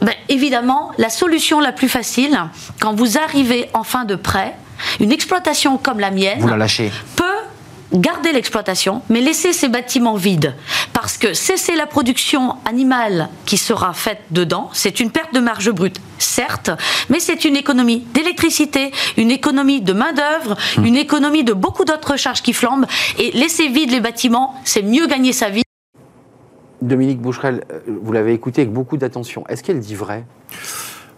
[0.00, 2.38] Ben, évidemment, la solution la plus facile,
[2.80, 4.54] quand vous arrivez en fin de prêt,
[5.00, 6.90] une exploitation comme la mienne Vous la lâchez.
[7.16, 7.24] peut
[7.92, 10.54] garder l'exploitation, mais laisser ces bâtiments vides.
[10.92, 15.70] Parce que cesser la production animale qui sera faite dedans, c'est une perte de marge
[15.70, 16.70] brute, certes,
[17.08, 22.42] mais c'est une économie d'électricité, une économie de main-d'œuvre, une économie de beaucoup d'autres charges
[22.42, 22.86] qui flambent.
[23.18, 25.62] Et laisser vides les bâtiments, c'est mieux gagner sa vie.
[26.80, 29.44] Dominique Boucherel, euh, vous l'avez écouté avec beaucoup d'attention.
[29.48, 30.24] Est-ce qu'elle dit vrai?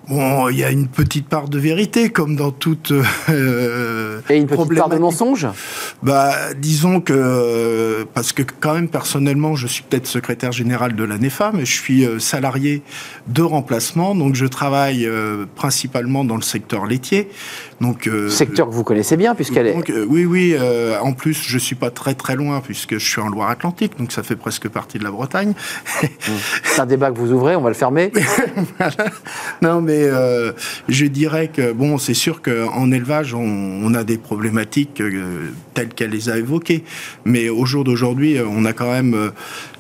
[0.09, 2.93] Bon, il y a une petite part de vérité, comme dans toute
[3.31, 5.47] euh, Et une petite part de mensonge
[6.03, 11.19] Bah, disons que parce que quand même personnellement, je suis peut-être secrétaire général de la
[11.19, 12.83] NEFA, mais je suis euh, salarié
[13.27, 17.29] de remplacement, donc je travaille euh, principalement dans le secteur laitier.
[17.81, 19.77] Donc euh, Secteur que vous connaissez bien, puisqu'elle est.
[20.09, 20.57] oui, oui.
[21.03, 24.23] en plus, je suis pas très très loin puisque je suis en Loire-Atlantique, donc ça
[24.23, 25.55] fait presque partie de la Bretagne.
[26.63, 28.13] C'est un débat que vous ouvrez, on va le fermer.
[29.63, 30.53] non, mais euh,
[30.89, 36.11] je dirais que bon, c'est sûr qu'en élevage, on, a des problématiques euh, telles qu'elle
[36.11, 36.85] les a évoquées.
[37.25, 39.33] Mais au jour d'aujourd'hui, euh, on a quand même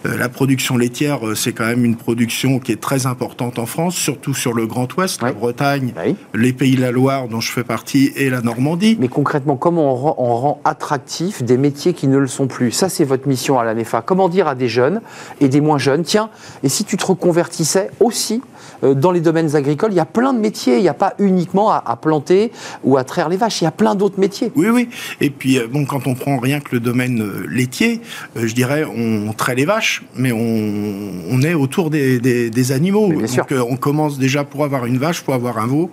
[0.04, 3.96] la production laitière, euh, c'est quand même une production qui est très importante en France,
[3.96, 5.32] surtout sur le Grand Ouest, la.
[5.32, 6.16] Bretagne, Oui.
[6.34, 8.96] les Pays de la Loire, dont je fais partie, et la Normandie.
[9.00, 12.70] Mais concrètement, comment on rend, on rend attractif des métiers qui ne le sont plus?
[12.72, 14.02] Ça, c'est votre mission à la NEFA.
[14.02, 15.00] Comment dire à des jeunes
[15.40, 16.30] et des moins jeunes, tiens,
[16.62, 18.42] et si tu te reconvertissais aussi
[18.82, 21.14] euh, dans les domaines agricoles, il y a plein de métiers, il n'y a pas
[21.18, 22.52] uniquement à, à planter
[22.82, 24.52] ou à traire les vaches, il y a plein d'autres métiers.
[24.56, 24.88] Oui, oui.
[25.20, 28.00] Et puis, euh, bon, quand on prend rien que le domaine euh, laitier,
[28.36, 32.72] euh, je dirais, on traite les vaches, mais on, on est autour des, des- des
[32.72, 33.12] animaux.
[33.12, 35.90] Donc, euh, on commence déjà pour avoir une vache, pour avoir un veau.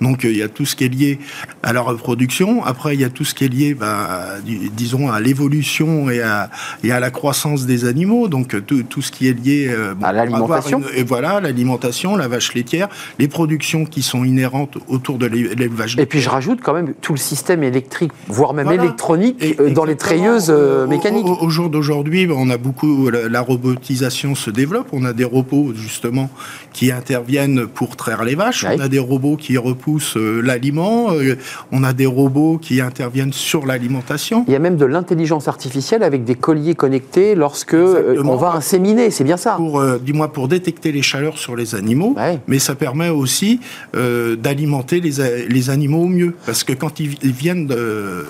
[0.00, 1.18] Donc, euh, il y a tout ce qui est lié
[1.62, 2.64] à la reproduction.
[2.64, 6.20] Après, il y a tout ce qui est lié, à, du- disons, à l'évolution et
[6.20, 6.50] à,
[6.84, 8.28] et à la croissance des animaux.
[8.28, 10.82] Donc, euh, tout, tout ce qui est lié euh, bon, À l'alimentation.
[10.96, 12.88] Et voilà, l'alimentation, la vache laitière,
[13.18, 16.94] les productions qui sont inhérentes autour de l'é- l'élevage Et puis je rajoute quand même
[17.00, 18.82] tout le système électrique, voire même Voilà.
[18.84, 21.26] électronique, Et- dans les treilleuses Au- mécaniques.
[21.26, 24.88] Au, au jour d'aujourd'hui, on a beaucoup, la, la robotisation se développe.
[24.92, 26.30] On a des robots justement
[26.72, 28.64] qui interviennent pour traire les vaches.
[28.64, 31.12] On a des robots qui repoussent euh, l'aliment.
[31.12, 31.36] Euh,
[31.70, 34.44] on a des robots qui interviennent sur l'alimentation.
[34.48, 38.32] Il y a même de l'intelligence artificielle avec des colliers connectés lorsque euh, Exactement.
[38.32, 42.14] on va inséminer, c'est bien ça Pour, dis-moi, pour détecter les chaleurs sur les animaux,
[42.16, 42.38] Ouais.
[42.46, 43.60] mais ça permet aussi
[43.94, 46.34] d'alimenter les, les animaux au mieux.
[46.46, 48.26] Parce que quand ils viennent de,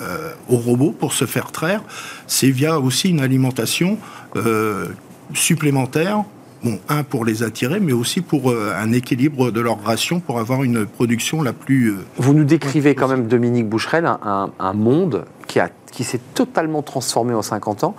[0.00, 1.82] euh, au robot pour se faire traire,
[2.26, 3.98] c'est via aussi une alimentation
[4.36, 4.86] euh,
[5.34, 6.24] supplémentaire.
[6.64, 10.40] Bon, un pour les attirer, mais aussi pour euh, un équilibre de leur ration pour
[10.40, 11.92] avoir une production la plus.
[11.92, 15.68] euh, Vous nous décrivez quand même, Dominique Boucherel, un, un- un monde qui, a,
[15.98, 17.96] qui s'est totalement transformé en 50 ans.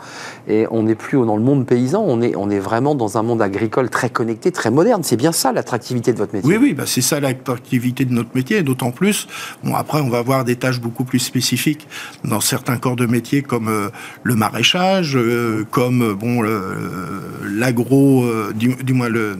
[0.48, 3.24] Et on n'est plus dans le monde paysan, on est, on est vraiment dans un
[3.24, 5.04] monde agricole très connecté, très moderne.
[5.04, 6.50] C'est bien ça l'attractivité de votre métier.
[6.50, 9.28] Oui, oui, bah c'est ça l'attractivité de notre métier, d'autant plus,
[9.66, 11.90] bon, après, on va avoir des tâches beaucoup plus spécifiques
[12.24, 13.90] dans certains corps de métier, comme euh,
[14.24, 16.42] le maraîchage, euh, comme, euh, bon,
[17.44, 19.38] l'agro, euh, du, du moins, le,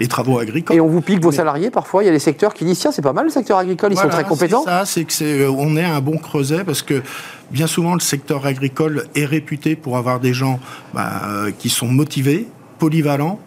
[0.00, 0.76] les travaux agricoles.
[0.76, 2.02] Et on vous pique vos salariés parfois.
[2.02, 3.94] Il y a des secteurs qui disent tiens, c'est pas mal le secteur agricole, ils
[3.94, 4.62] Voilà, sont très compétents.
[4.64, 7.02] C'est ça, c'est que c'est, euh, on est un bon creuset parce que
[7.50, 10.60] bien souvent le secteur agricole est réputé pour avoir des gens
[10.94, 12.46] bah, euh, qui sont motivés,
[12.78, 13.40] polyvalents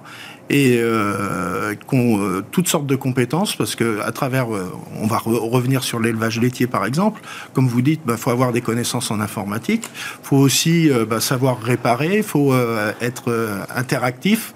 [0.52, 4.70] et euh, qui ont euh, toutes sortes de compétences parce que à travers, euh,
[5.02, 7.22] on va re- revenir sur l'élevage laitier par exemple.
[7.54, 9.90] Comme vous dites, il faut avoir des connaissances en informatique,
[10.22, 12.54] faut aussi euh, bah, savoir réparer, il faut
[13.00, 13.26] être
[13.76, 14.54] interactif.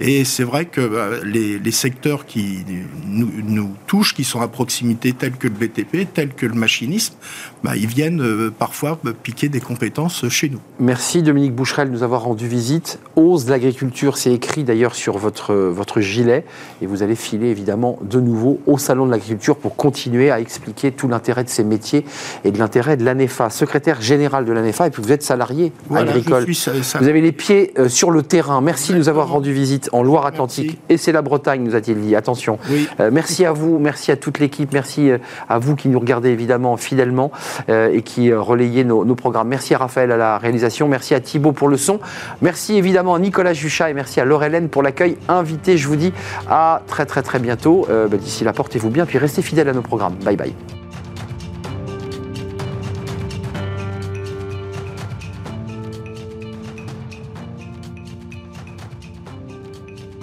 [0.00, 2.64] Et c'est vrai que bah, les, les secteurs qui
[3.06, 7.14] nous, nous touchent, qui sont à proximité, tels que le BTP, tels que le machinisme,
[7.62, 10.60] bah, ils viennent parfois bah, piquer des compétences chez nous.
[10.80, 12.98] Merci Dominique Boucherel de nous avoir rendu visite.
[13.14, 16.44] Ose l'agriculture, c'est écrit d'ailleurs sur votre, votre gilet.
[16.82, 20.92] Et vous allez filer évidemment de nouveau au Salon de l'agriculture pour continuer à expliquer
[20.92, 22.04] tout l'intérêt de ces métiers
[22.44, 23.50] et de l'intérêt de l'ANEFA.
[23.50, 26.46] Secrétaire général de l'ANEFA, et puis vous êtes salarié Voilà, agricole.
[26.46, 28.60] Vous avez les pieds euh, sur le terrain.
[28.60, 30.78] Merci de nous avoir rendu visite en Loire-Atlantique.
[30.88, 32.16] Et c'est la Bretagne, nous a-t-il dit.
[32.16, 32.58] Attention.
[32.70, 32.88] Oui.
[33.00, 35.18] Euh, merci à vous, merci à toute l'équipe, merci euh,
[35.48, 37.30] à vous qui nous regardez évidemment fidèlement
[37.68, 39.48] euh, et qui euh, relayez nos, nos programmes.
[39.48, 42.00] Merci à Raphaël à la réalisation, merci à Thibaut pour le son,
[42.42, 45.76] merci évidemment à Nicolas Juchat et merci à Laurelène pour l'accueil invité.
[45.76, 46.12] Je vous dis
[46.48, 47.86] à très très très bientôt.
[47.90, 50.14] Euh, bah, D'ici là, portez-vous bien, puis restez fidèles à nos programmes.
[50.24, 50.54] Bye bye.